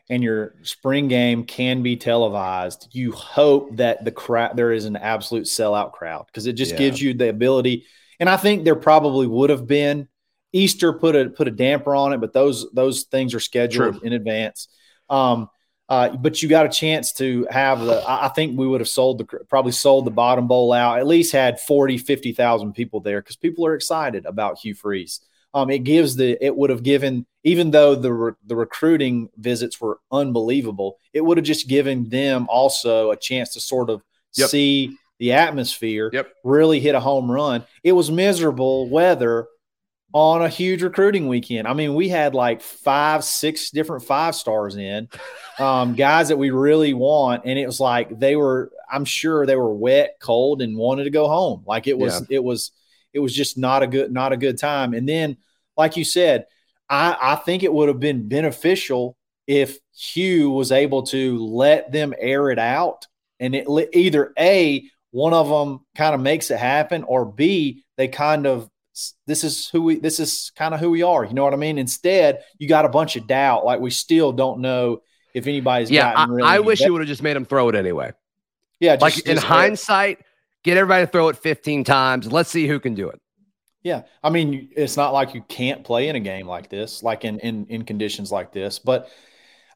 and 0.10 0.22
your 0.24 0.56
spring 0.64 1.08
game 1.08 1.44
can 1.46 1.82
be 1.82 1.96
televised, 1.96 2.88
you 2.92 3.12
hope 3.12 3.78
that 3.78 4.04
the 4.04 4.12
crowd 4.12 4.58
there 4.58 4.72
is 4.72 4.86
an 4.86 4.96
absolute 4.96 5.46
sellout 5.46 5.94
crowd 5.94 6.26
because 6.28 6.46
it 6.46 6.54
just 6.54 6.74
Yeah. 6.74 6.78
gives 6.78 7.02
you 7.02 7.14
the 7.14 7.30
ability. 7.30 7.86
And 8.20 8.30
I 8.30 8.38
think 8.38 8.64
there 8.64 8.76
probably 8.76 9.28
would 9.28 9.50
have 9.50 9.68
been. 9.68 10.08
Easter 10.56 10.94
put 10.94 11.16
a 11.16 11.30
put 11.30 11.48
a 11.48 11.52
damper 11.52 11.96
on 11.96 12.14
it, 12.14 12.20
but 12.22 12.32
those 12.34 12.72
those 12.74 13.04
things 13.04 13.34
are 13.34 13.40
scheduled 13.40 13.96
True. 13.96 14.02
in 14.08 14.14
advance. 14.14 14.68
Um, 15.10 15.50
uh, 15.90 16.10
but 16.10 16.42
you 16.42 16.48
got 16.48 16.66
a 16.66 16.70
chance 16.70 17.12
to 17.14 17.48
have 17.50 17.82
the. 17.82 18.04
I 18.08 18.28
think 18.30 18.58
we 18.58 18.68
would 18.68 18.80
have 18.82 18.88
sold 18.88 19.18
the 19.18 19.26
probably 19.50 19.72
sold 19.72 20.06
the 20.06 20.12
bottom 20.12 20.48
bowl 20.48 20.72
out. 20.72 21.00
At 21.00 21.08
least 21.08 21.32
had 21.34 21.60
40, 21.60 21.98
50,000 21.98 22.74
people 22.74 23.00
there 23.00 23.20
because 23.22 23.36
people 23.36 23.66
are 23.66 23.74
excited 23.76 24.26
about 24.26 24.60
Hugh 24.60 24.76
Freeze. 24.76 25.20
Um, 25.54 25.70
it 25.70 25.84
gives 25.84 26.16
the 26.16 26.38
it 26.44 26.56
would 26.56 26.70
have 26.70 26.84
given 26.84 27.26
even 27.44 27.72
though 27.72 27.94
the 27.96 28.14
re, 28.14 28.32
the 28.46 28.56
recruiting 28.56 29.30
visits 29.38 29.80
were 29.80 30.00
unbelievable, 30.12 30.98
it 31.14 31.22
would 31.22 31.38
have 31.38 31.46
just 31.46 31.68
given 31.68 32.10
them 32.10 32.48
also 32.50 33.12
a 33.12 33.18
chance 33.18 33.54
to 33.54 33.60
sort 33.60 33.90
of 33.90 34.02
Yep. 34.36 34.50
see 34.50 34.98
the 35.20 35.34
atmosphere. 35.34 36.10
Yep. 36.12 36.28
Really 36.44 36.80
hit 36.80 36.96
a 36.96 37.00
home 37.00 37.30
run. 37.30 37.64
It 37.84 37.92
was 37.92 38.10
miserable 38.10 38.90
weather 38.90 39.48
on 40.12 40.42
a 40.42 40.50
huge 40.50 40.82
recruiting 40.84 41.28
weekend. 41.28 41.68
I 41.68 41.74
mean, 41.74 41.94
we 41.96 42.08
had 42.10 42.34
like 42.34 42.62
five, 42.62 43.24
six 43.24 43.70
different 43.72 44.04
five 44.04 44.34
stars 44.36 44.76
in, 44.76 45.10
um, 45.60 45.94
guys 45.96 46.30
that 46.30 46.38
we 46.38 46.50
really 46.52 46.94
want, 46.94 47.44
and 47.46 47.60
it 47.60 47.66
was 47.66 47.80
like 47.80 48.18
they 48.20 48.36
were. 48.36 48.72
I'm 48.92 49.06
sure 49.06 49.46
they 49.46 49.56
were 49.56 49.74
wet, 49.74 50.18
cold, 50.20 50.62
and 50.62 50.78
wanted 50.78 51.06
to 51.06 51.10
go 51.10 51.28
home. 51.28 51.64
Like 51.66 51.88
it 51.88 51.98
was, 51.98 52.26
it 52.30 52.44
was, 52.44 52.72
it 53.14 53.20
was 53.20 53.34
just 53.34 53.58
not 53.58 53.84
a 53.84 53.88
good, 53.88 54.12
not 54.12 54.34
a 54.34 54.38
good 54.38 54.58
time. 54.58 54.94
And 54.94 55.08
then, 55.08 55.38
like 55.78 55.98
you 55.98 56.04
said, 56.04 56.46
I, 56.90 57.16
I 57.20 57.36
think 57.36 57.64
it 57.64 57.74
would 57.74 57.88
have 57.90 58.00
been 58.00 58.28
beneficial 58.28 59.16
if 59.48 59.78
Hugh 59.96 60.50
was 60.50 60.72
able 60.72 61.04
to 61.04 61.38
let 61.46 61.92
them 61.92 62.14
air 62.18 62.50
it 62.50 62.60
out, 62.60 63.08
and 63.40 63.56
it 63.56 63.68
either 63.94 64.34
a 64.38 64.84
one 65.12 65.34
of 65.34 65.48
them 65.48 65.82
kind 65.96 66.16
of 66.16 66.22
makes 66.22 66.50
it 66.52 66.58
happen, 66.60 67.04
or 67.04 67.26
b 67.26 67.84
they 67.98 68.08
kind 68.08 68.46
of 68.48 68.70
this 69.28 69.44
is 69.44 69.68
who 69.70 69.82
we 69.84 70.00
this 70.00 70.20
is 70.20 70.52
kind 70.56 70.74
of 70.74 70.80
who 70.80 70.90
we 70.92 71.04
are. 71.04 71.26
You 71.26 71.34
know 71.34 71.44
what 71.44 71.54
I 71.54 71.58
mean? 71.58 71.78
Instead, 71.78 72.44
you 72.60 72.68
got 72.68 72.86
a 72.86 72.90
bunch 72.90 73.16
of 73.16 73.28
doubt. 73.28 73.66
Like 73.66 73.80
we 73.80 73.90
still 73.92 74.32
don't 74.32 74.60
know 74.60 75.02
if 75.34 75.48
anybody's 75.48 75.90
Yeah, 75.92 76.10
I, 76.10 76.14
gotten 76.14 76.36
really 76.36 76.50
I 76.50 76.60
wish 76.60 76.80
you 76.82 76.92
would 76.94 77.02
have 77.02 77.08
just 77.08 77.24
made 77.24 77.36
them 77.36 77.46
throw 77.46 77.70
it 77.70 77.76
anyway. 77.76 78.12
yeah, 78.80 78.98
like 79.02 79.14
just- 79.16 79.28
in 79.28 79.36
just- 79.36 79.46
hindsight, 79.48 80.20
get 80.64 80.78
everybody 80.78 81.06
to 81.06 81.12
throw 81.12 81.30
it 81.30 81.38
15 81.38 81.84
times. 81.84 82.32
Let's 82.32 82.50
see 82.50 82.68
who 82.68 82.80
can 82.80 82.94
do 82.94 83.10
it. 83.10 83.20
Yeah, 83.84 84.04
I 84.24 84.30
mean, 84.30 84.70
it's 84.76 84.96
not 84.96 85.12
like 85.12 85.34
you 85.34 85.42
can't 85.50 85.84
play 85.84 86.08
in 86.08 86.16
a 86.16 86.20
game 86.20 86.48
like 86.48 86.70
this, 86.70 87.04
like 87.04 87.26
in 87.26 87.40
in 87.40 87.66
in 87.68 87.84
conditions 87.84 88.32
like 88.32 88.54
this. 88.54 88.80
But 88.80 89.10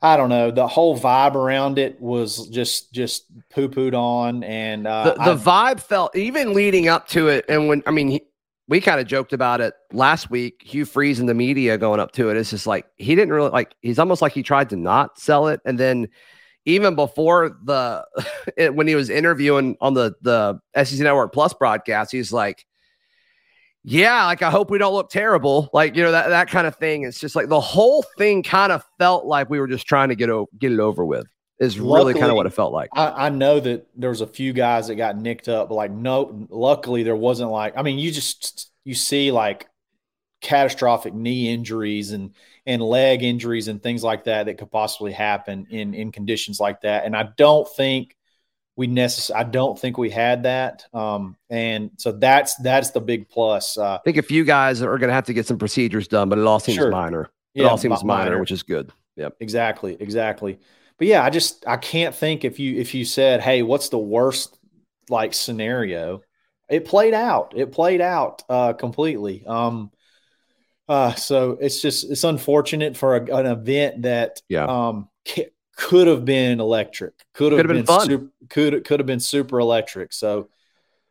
I 0.02 0.15
don't 0.15 0.30
know, 0.30 0.50
the 0.50 0.67
whole 0.67 0.97
vibe 0.97 1.36
around 1.36 1.78
it 1.78 2.00
was 2.00 2.47
just 2.47 2.93
just 2.93 3.26
poo 3.50 3.67
pooed 3.67 3.93
on, 3.93 4.43
and 4.43 4.88
uh, 4.88 5.13
the, 5.17 5.36
the 5.36 5.36
vibe 5.36 5.82
felt 5.82 6.15
even 6.15 6.54
leading 6.54 6.88
up 6.88 7.08
to 7.10 7.28
it. 7.28 7.43
And 7.50 7.67
when 7.67 7.84
I 7.86 7.91
mean, 7.91 8.08
he, 8.08 8.21
we 8.69 8.80
kind 8.80 9.02
of 9.02 9.08
joked 9.08 9.34
about 9.34 9.60
it 9.60 9.73
last 9.91 10.30
week. 10.30 10.62
Hugh 10.63 10.86
Freeze 10.86 11.19
and 11.19 11.28
the 11.28 11.34
media 11.34 11.78
going 11.78 12.00
up 12.00 12.13
to 12.13 12.30
it. 12.30 12.38
It's 12.38 12.52
just 12.52 12.65
like 12.65 12.86
he 12.95 13.13
didn't 13.13 13.34
really 13.34 13.50
like. 13.50 13.76
He's 13.82 14.00
almost 14.00 14.21
like 14.21 14.32
he 14.32 14.41
tried 14.41 14.69
to 14.69 14.78
not 14.78 15.19
sell 15.19 15.50
it, 15.50 15.60
and 15.65 15.78
then 15.78 16.08
even 16.68 16.96
before 16.96 17.58
the 17.64 18.06
it, 18.58 18.76
when 18.76 18.88
he 18.88 18.94
was 18.94 19.10
interviewing 19.10 19.78
on 19.82 19.96
the 19.96 20.14
the 20.22 20.60
SEC 20.84 21.00
Network 21.00 21.34
Plus 21.34 21.54
broadcast, 21.54 22.12
he's 22.12 22.32
like. 22.32 22.66
Yeah, 23.90 24.26
like 24.26 24.42
I 24.42 24.52
hope 24.52 24.70
we 24.70 24.80
don't 24.80 24.92
look 24.92 25.10
terrible, 25.10 25.70
like 25.72 25.96
you 25.96 26.04
know 26.04 26.12
that 26.12 26.28
that 26.28 26.50
kind 26.50 26.68
of 26.68 26.76
thing. 26.76 27.04
It's 27.04 27.22
just 27.22 27.38
like 27.38 27.48
the 27.48 27.62
whole 27.62 28.04
thing 28.18 28.44
kind 28.44 28.74
of 28.74 28.84
felt 29.00 29.26
like 29.26 29.50
we 29.50 29.62
were 29.62 29.68
just 29.68 29.88
trying 29.88 30.10
to 30.10 30.16
get 30.16 30.30
o- 30.30 30.50
get 30.60 30.74
it 30.74 30.80
over 30.82 31.06
with. 31.06 31.26
Is 31.58 31.80
really 31.80 32.14
kind 32.14 32.26
of 32.26 32.36
what 32.36 32.46
it 32.46 32.54
felt 32.54 32.74
like. 32.74 32.90
I, 32.94 33.28
I 33.28 33.30
know 33.30 33.62
that 33.62 33.88
there 33.96 34.10
was 34.10 34.20
a 34.20 34.28
few 34.28 34.52
guys 34.52 34.88
that 34.88 34.96
got 34.96 35.16
nicked 35.16 35.48
up, 35.48 35.70
but 35.70 35.76
like 35.76 35.92
no, 35.92 36.48
luckily 36.50 37.04
there 37.04 37.16
wasn't 37.16 37.50
like 37.50 37.78
I 37.78 37.82
mean, 37.82 37.98
you 37.98 38.12
just 38.12 38.70
you 38.84 38.94
see 38.94 39.32
like 39.32 39.68
catastrophic 40.48 41.14
knee 41.14 41.54
injuries 41.54 42.12
and 42.12 42.32
and 42.66 42.82
leg 42.82 43.24
injuries 43.24 43.68
and 43.68 43.82
things 43.84 44.04
like 44.04 44.24
that 44.26 44.46
that 44.46 44.58
could 44.58 44.72
possibly 44.72 45.12
happen 45.12 45.68
in 45.70 45.94
in 45.94 46.12
conditions 46.12 46.60
like 46.60 46.82
that. 46.82 47.06
And 47.06 47.16
I 47.16 47.30
don't 47.38 47.68
think 47.76 48.16
we 48.76 48.88
necess- 48.88 49.36
I 49.36 49.44
don't 49.44 49.78
think 49.80 49.98
we 49.98 50.10
had 50.10 50.44
that. 50.44 50.86
Um, 50.94 51.36
and 51.50 51.92
so 51.98 52.12
that's 52.12 52.56
that's 52.56 52.92
the 52.92 53.02
big 53.02 53.28
plus. 53.28 53.78
Uh, 53.78 53.96
I 53.96 54.00
think 54.06 54.18
a 54.18 54.22
few 54.22 54.44
guys 54.46 54.82
are 54.82 54.98
going 54.98 55.10
to 55.10 55.14
have 55.14 55.26
to 55.26 55.34
get 55.34 55.48
some 55.48 55.58
procedures 55.58 56.08
done, 56.08 56.30
but 56.30 56.38
it 56.40 56.46
all 56.46 56.60
seems 56.60 56.76
Sure. 56.78 56.92
minor. 56.92 57.30
It 57.56 57.64
yeah, 57.64 57.68
all 57.70 57.78
seems 57.78 58.04
mi- 58.04 58.08
minor, 58.08 58.40
which 58.40 58.52
is 58.52 58.64
good. 58.64 58.92
Yep. 59.16 59.38
exactly 59.40 59.98
exactly 60.00 60.60
but 61.00 61.08
yeah 61.08 61.24
i 61.24 61.32
just 61.32 61.66
i 61.68 61.76
can't 61.76 62.14
think 62.14 62.46
if 62.46 62.60
you 62.60 62.78
if 62.80 62.94
you 62.94 63.04
said 63.04 63.42
hey 63.42 63.64
what's 63.64 63.90
the 63.90 63.98
worst 63.98 64.60
like 65.10 65.34
scenario 65.34 66.22
it 66.70 66.86
played 66.86 67.16
out 67.16 67.54
it 67.56 67.72
played 67.72 68.00
out 68.00 68.44
uh 68.48 68.74
completely 68.74 69.44
um 69.48 69.90
uh 70.89 71.13
so 71.15 71.58
it's 71.62 71.82
just 71.82 72.10
it's 72.10 72.23
unfortunate 72.23 72.95
for 72.95 73.17
a, 73.17 73.36
an 73.36 73.45
event 73.45 74.02
that 74.04 74.41
Yeah. 74.50 74.65
um 74.65 75.10
ca- 75.28 75.52
could 75.76 76.08
have 76.08 76.26
been 76.26 76.60
electric 76.60 77.13
could 77.34 77.52
have 77.52 77.65
been, 77.67 77.78
been 77.78 77.86
fun. 77.86 78.08
super, 78.08 78.28
could 78.50 78.84
could 78.86 79.00
have 79.00 79.08
been 79.08 79.19
super 79.19 79.60
electric 79.60 80.13
so 80.13 80.50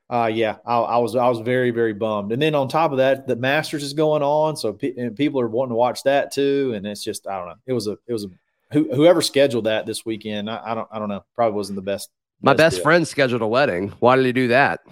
uh, 0.08 0.30
yeah, 0.32 0.58
I, 0.64 0.76
I 0.78 0.96
was 0.98 1.16
I 1.16 1.28
was 1.28 1.40
very 1.40 1.72
very 1.72 1.92
bummed, 1.92 2.30
and 2.30 2.40
then 2.40 2.54
on 2.54 2.68
top 2.68 2.92
of 2.92 2.98
that, 2.98 3.26
the 3.26 3.34
Masters 3.34 3.82
is 3.82 3.92
going 3.92 4.22
on, 4.22 4.56
so 4.56 4.72
pe- 4.72 4.94
and 4.96 5.16
people 5.16 5.40
are 5.40 5.48
wanting 5.48 5.70
to 5.70 5.74
watch 5.74 6.04
that 6.04 6.30
too, 6.30 6.74
and 6.76 6.86
it's 6.86 7.02
just 7.02 7.26
I 7.26 7.36
don't 7.38 7.48
know. 7.48 7.56
It 7.66 7.72
was 7.72 7.88
a 7.88 7.98
it 8.06 8.12
was 8.12 8.22
a 8.22 8.28
who, 8.70 8.94
whoever 8.94 9.20
scheduled 9.20 9.64
that 9.64 9.84
this 9.84 10.06
weekend. 10.06 10.48
I, 10.48 10.60
I 10.64 10.74
don't 10.76 10.86
I 10.92 11.00
don't 11.00 11.08
know. 11.08 11.24
Probably 11.34 11.56
wasn't 11.56 11.74
the 11.74 11.82
best. 11.82 12.10
My 12.40 12.54
best 12.54 12.76
deal. 12.76 12.84
friend 12.84 13.08
scheduled 13.08 13.42
a 13.42 13.48
wedding. 13.48 13.88
Why 13.98 14.14
did 14.14 14.26
he 14.26 14.32
do 14.32 14.46
that? 14.46 14.82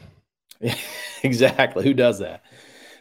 exactly. 1.22 1.84
Who 1.84 1.94
does 1.94 2.18
that? 2.18 2.42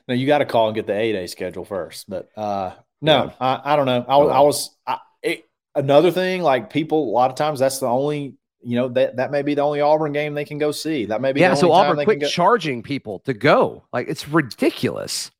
No, 0.07 0.13
you 0.13 0.27
got 0.27 0.39
to 0.39 0.45
call 0.45 0.67
and 0.67 0.75
get 0.75 0.87
the 0.87 0.93
A 0.93 1.11
day 1.13 1.27
schedule 1.27 1.65
first. 1.65 2.09
But 2.09 2.29
uh, 2.37 2.71
no, 3.01 3.25
Yeah. 3.25 3.31
I, 3.39 3.73
I 3.73 3.75
don't 3.75 3.85
know. 3.85 4.05
I, 4.07 4.17
was- 4.17 4.29
I 4.31 4.39
was 4.41 4.77
I, 4.87 4.97
it, 5.21 5.45
another 5.75 6.11
thing. 6.11 6.41
Like 6.41 6.69
people, 6.69 7.09
a 7.09 7.11
lot 7.13 7.29
of 7.29 7.37
times 7.37 7.59
that's 7.59 7.79
the 7.79 7.87
only 7.87 8.35
you 8.65 8.75
know 8.77 8.87
that 8.89 9.17
that 9.17 9.31
may 9.31 9.41
be 9.41 9.55
the 9.55 9.61
only 9.61 9.81
Auburn 9.81 10.13
game 10.13 10.33
they 10.33 10.45
can 10.45 10.57
go 10.57 10.71
see. 10.71 11.05
That 11.05 11.19
may 11.21 11.31
be 11.33 11.39
yeah, 11.41 11.49
The 11.49 11.55
so 11.57 11.71
Auburn 11.71 12.03
quit 12.05 12.19
go- 12.21 12.27
charging 12.27 12.81
people 12.83 13.19
to 13.25 13.33
go. 13.33 13.83
Like 13.93 14.07
it's 14.09 14.27
ridiculous. 14.29 15.31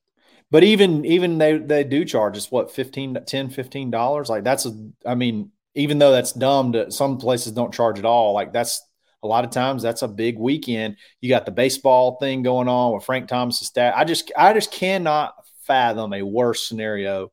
But 0.52 0.64
even 0.64 1.04
even 1.06 1.38
they 1.40 1.58
they 1.58 1.84
do 1.84 2.06
charge 2.06 2.38
us 2.38 2.52
what 2.52 2.72
15 2.72 3.18
10 3.26 3.50
15 3.50 3.90
dollars 3.92 4.30
like 4.30 4.44
that's 4.44 4.66
a 4.68 4.72
I 5.06 5.16
mean 5.16 5.52
even 5.74 5.98
though 5.98 6.12
that's 6.12 6.32
dumb 6.32 6.74
to 6.74 6.92
some 6.92 7.18
places 7.18 7.54
don't 7.54 7.74
charge 7.74 7.98
at 7.98 8.06
all 8.06 8.34
like 8.34 8.54
that's 8.54 8.80
a 9.24 9.28
lot 9.28 9.44
of 9.44 9.52
times 9.52 9.82
that's 9.82 10.02
a 10.02 10.08
big 10.08 10.38
weekend 10.38 10.98
you 11.22 11.30
got 11.30 11.46
the 11.46 11.52
baseball 11.52 12.18
thing 12.20 12.44
going 12.44 12.68
on 12.68 12.94
with 12.94 13.04
Frank 13.04 13.28
Thomas's 13.28 13.68
stat 13.68 13.94
I 13.96 14.04
just 14.04 14.32
I 14.38 14.54
just 14.54 14.72
cannot 14.72 15.34
fathom 15.64 16.14
a 16.14 16.22
worse 16.22 16.68
scenario 16.68 17.32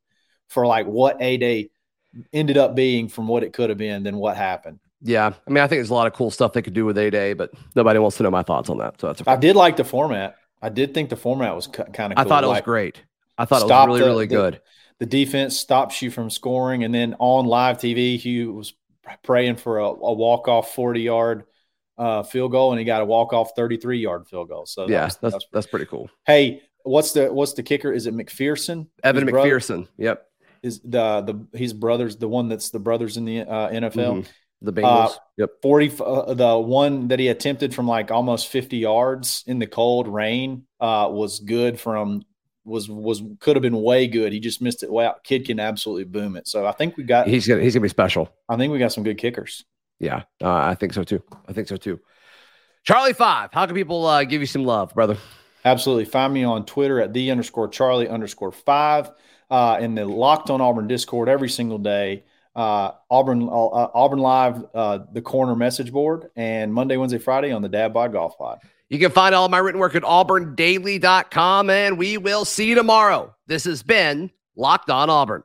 for 0.48 0.66
like 0.66 0.86
what 0.86 1.16
a 1.20 1.36
day 1.36 1.70
ended 2.32 2.56
up 2.56 2.74
being 2.74 3.08
from 3.08 3.28
what 3.28 3.42
it 3.42 3.52
could 3.52 3.70
have 3.70 3.78
been 3.78 4.02
than 4.02 4.16
what 4.16 4.36
happened 4.36 4.80
Yeah, 5.02 5.32
I 5.46 5.50
mean, 5.50 5.62
I 5.62 5.66
think 5.66 5.78
there's 5.78 5.90
a 5.90 5.94
lot 5.94 6.06
of 6.06 6.12
cool 6.12 6.30
stuff 6.30 6.52
they 6.52 6.62
could 6.62 6.74
do 6.74 6.84
with 6.84 6.98
A 6.98 7.10
Day, 7.10 7.32
but 7.34 7.50
nobody 7.76 7.98
wants 7.98 8.16
to 8.18 8.22
know 8.24 8.30
my 8.30 8.42
thoughts 8.42 8.68
on 8.68 8.78
that. 8.78 9.00
So 9.00 9.06
that's 9.06 9.20
okay. 9.22 9.30
I 9.30 9.36
did 9.36 9.56
like 9.56 9.76
the 9.76 9.84
format 9.84 10.36
I 10.62 10.68
did 10.68 10.94
think 10.94 11.10
the 11.10 11.16
format 11.16 11.54
was 11.54 11.66
kind 11.66 12.12
of 12.12 12.18
I 12.18 12.24
thought 12.24 12.44
it 12.44 12.48
was 12.48 12.60
great. 12.60 13.02
I 13.38 13.44
thought 13.44 13.62
it 13.62 13.64
was 13.66 14.00
really, 14.00 14.00
the- 14.00 14.06
really 14.06 14.26
the- 14.26 14.34
good. 14.34 14.60
the 14.98 15.06
defense 15.06 15.58
stops 15.58 16.02
you 16.02 16.10
from 16.10 16.28
scoring, 16.30 16.84
and 16.84 16.94
then 16.94 17.16
on 17.18 17.46
live 17.46 17.78
TV, 17.78 18.18
Hugh 18.18 18.52
was 18.52 18.74
praying 19.24 19.56
for 19.56 19.78
a, 19.78 19.86
a 19.86 20.12
walk 20.12 20.48
off 20.48 20.74
forty 20.74 21.02
yard 21.02 21.44
uh, 22.00 22.22
field 22.24 22.50
goal, 22.52 22.72
and 22.72 22.78
he 22.78 22.84
got 22.84 23.02
a 23.02 23.04
walk 23.04 23.32
off 23.32 23.50
thirty 23.54 23.76
three 23.76 23.98
yard 24.00 24.26
field 24.26 24.48
goal. 24.48 24.66
So 24.66 24.86
that 24.86 24.92
Yeah, 24.92 25.04
was- 25.04 25.16
that's 25.16 25.32
that's- 25.34 25.48
that's 25.52 25.66
pretty 25.66 25.86
cool. 25.86 26.10
hey, 26.26 26.62
what's 26.82 27.12
the 27.12 27.32
what's 27.32 27.52
the 27.52 27.62
kicker? 27.62 27.92
Is 27.92 28.06
it 28.06 28.14
McPherson? 28.14 28.86
Evan 29.04 29.26
His 29.26 29.30
brother- 29.32 29.48
McPherson. 29.50 29.88
Yep. 29.98 30.26
is 30.62 30.80
the 30.80 31.20
the 31.22 31.58
his 31.58 31.72
brothers 31.72 32.16
the 32.16 32.28
one 32.28 32.48
that's 32.48 32.70
the 32.70 32.78
brothers 32.80 33.16
in 33.16 33.24
the 33.24 33.40
uh, 33.42 33.68
NFL. 33.70 34.22
Mhm. 34.22 34.26
The 34.62 34.74
Bengals. 34.74 35.16
yep. 35.38 35.48
40 35.62 35.92
uh, 36.04 36.34
the 36.34 36.58
one 36.58 37.08
that 37.08 37.18
he 37.18 37.28
attempted 37.28 37.74
from 37.74 37.88
like 37.88 38.10
almost 38.10 38.48
50 38.48 38.76
yards 38.76 39.42
in 39.46 39.58
the 39.58 39.66
cold 39.66 40.06
rain 40.06 40.64
uh, 40.80 41.08
was 41.10 41.40
good 41.40 41.80
from 41.80 42.22
was 42.66 42.86
was 42.90 43.22
could 43.38 43.56
have 43.56 43.62
been 43.62 43.80
way 43.80 44.06
good. 44.06 44.34
He 44.34 44.38
just 44.38 44.60
missed 44.60 44.82
it. 44.82 44.92
Wow, 44.92 45.16
kid 45.24 45.46
can 45.46 45.58
absolutely 45.58 46.04
boom 46.04 46.36
it. 46.36 46.46
So 46.46 46.66
I 46.66 46.72
think 46.72 46.98
we 46.98 47.04
got 47.04 47.26
He's 47.26 47.48
gonna 47.48 47.62
he's 47.62 47.72
gonna 47.72 47.84
be 47.84 47.88
special. 47.88 48.28
I 48.50 48.56
think 48.58 48.70
we 48.70 48.78
got 48.78 48.92
some 48.92 49.02
good 49.02 49.16
kickers. 49.16 49.64
Yeah, 50.00 50.22
uh, 50.42 50.50
I 50.50 50.74
think 50.74 50.94
so 50.94 51.04
too. 51.04 51.22
I 51.46 51.52
think 51.52 51.68
so 51.68 51.76
too. 51.76 52.00
Charlie 52.84 53.12
Five, 53.12 53.52
how 53.52 53.66
can 53.66 53.74
people 53.74 54.06
uh, 54.06 54.24
give 54.24 54.40
you 54.40 54.46
some 54.46 54.64
love, 54.64 54.94
brother? 54.94 55.16
Absolutely. 55.64 56.06
Find 56.06 56.32
me 56.32 56.42
on 56.42 56.64
Twitter 56.64 57.00
at 57.00 57.12
the 57.12 57.30
underscore 57.30 57.68
Charlie 57.68 58.08
underscore 58.08 58.50
five 58.50 59.10
uh, 59.50 59.78
in 59.80 59.94
the 59.94 60.06
Locked 60.06 60.50
on 60.50 60.60
Auburn 60.60 60.88
Discord 60.88 61.28
every 61.28 61.50
single 61.50 61.78
day. 61.78 62.24
Uh, 62.56 62.92
Auburn 63.10 63.42
uh, 63.44 63.88
Auburn 63.94 64.18
Live, 64.18 64.64
uh, 64.74 65.00
the 65.12 65.22
corner 65.22 65.54
message 65.54 65.92
board, 65.92 66.30
and 66.34 66.72
Monday, 66.72 66.96
Wednesday, 66.96 67.18
Friday 67.18 67.52
on 67.52 67.62
the 67.62 67.68
Dad 67.68 67.92
Bod 67.92 68.12
Golf 68.12 68.36
Pod. 68.38 68.58
You 68.88 68.98
can 68.98 69.12
find 69.12 69.34
all 69.34 69.48
my 69.48 69.58
written 69.58 69.80
work 69.80 69.94
at 69.94 70.02
auburndaily.com, 70.02 71.70
and 71.70 71.96
we 71.96 72.18
will 72.18 72.44
see 72.44 72.66
you 72.66 72.74
tomorrow. 72.74 73.34
This 73.46 73.64
has 73.64 73.82
been 73.84 74.30
Locked 74.56 74.90
on 74.90 75.08
Auburn. 75.10 75.44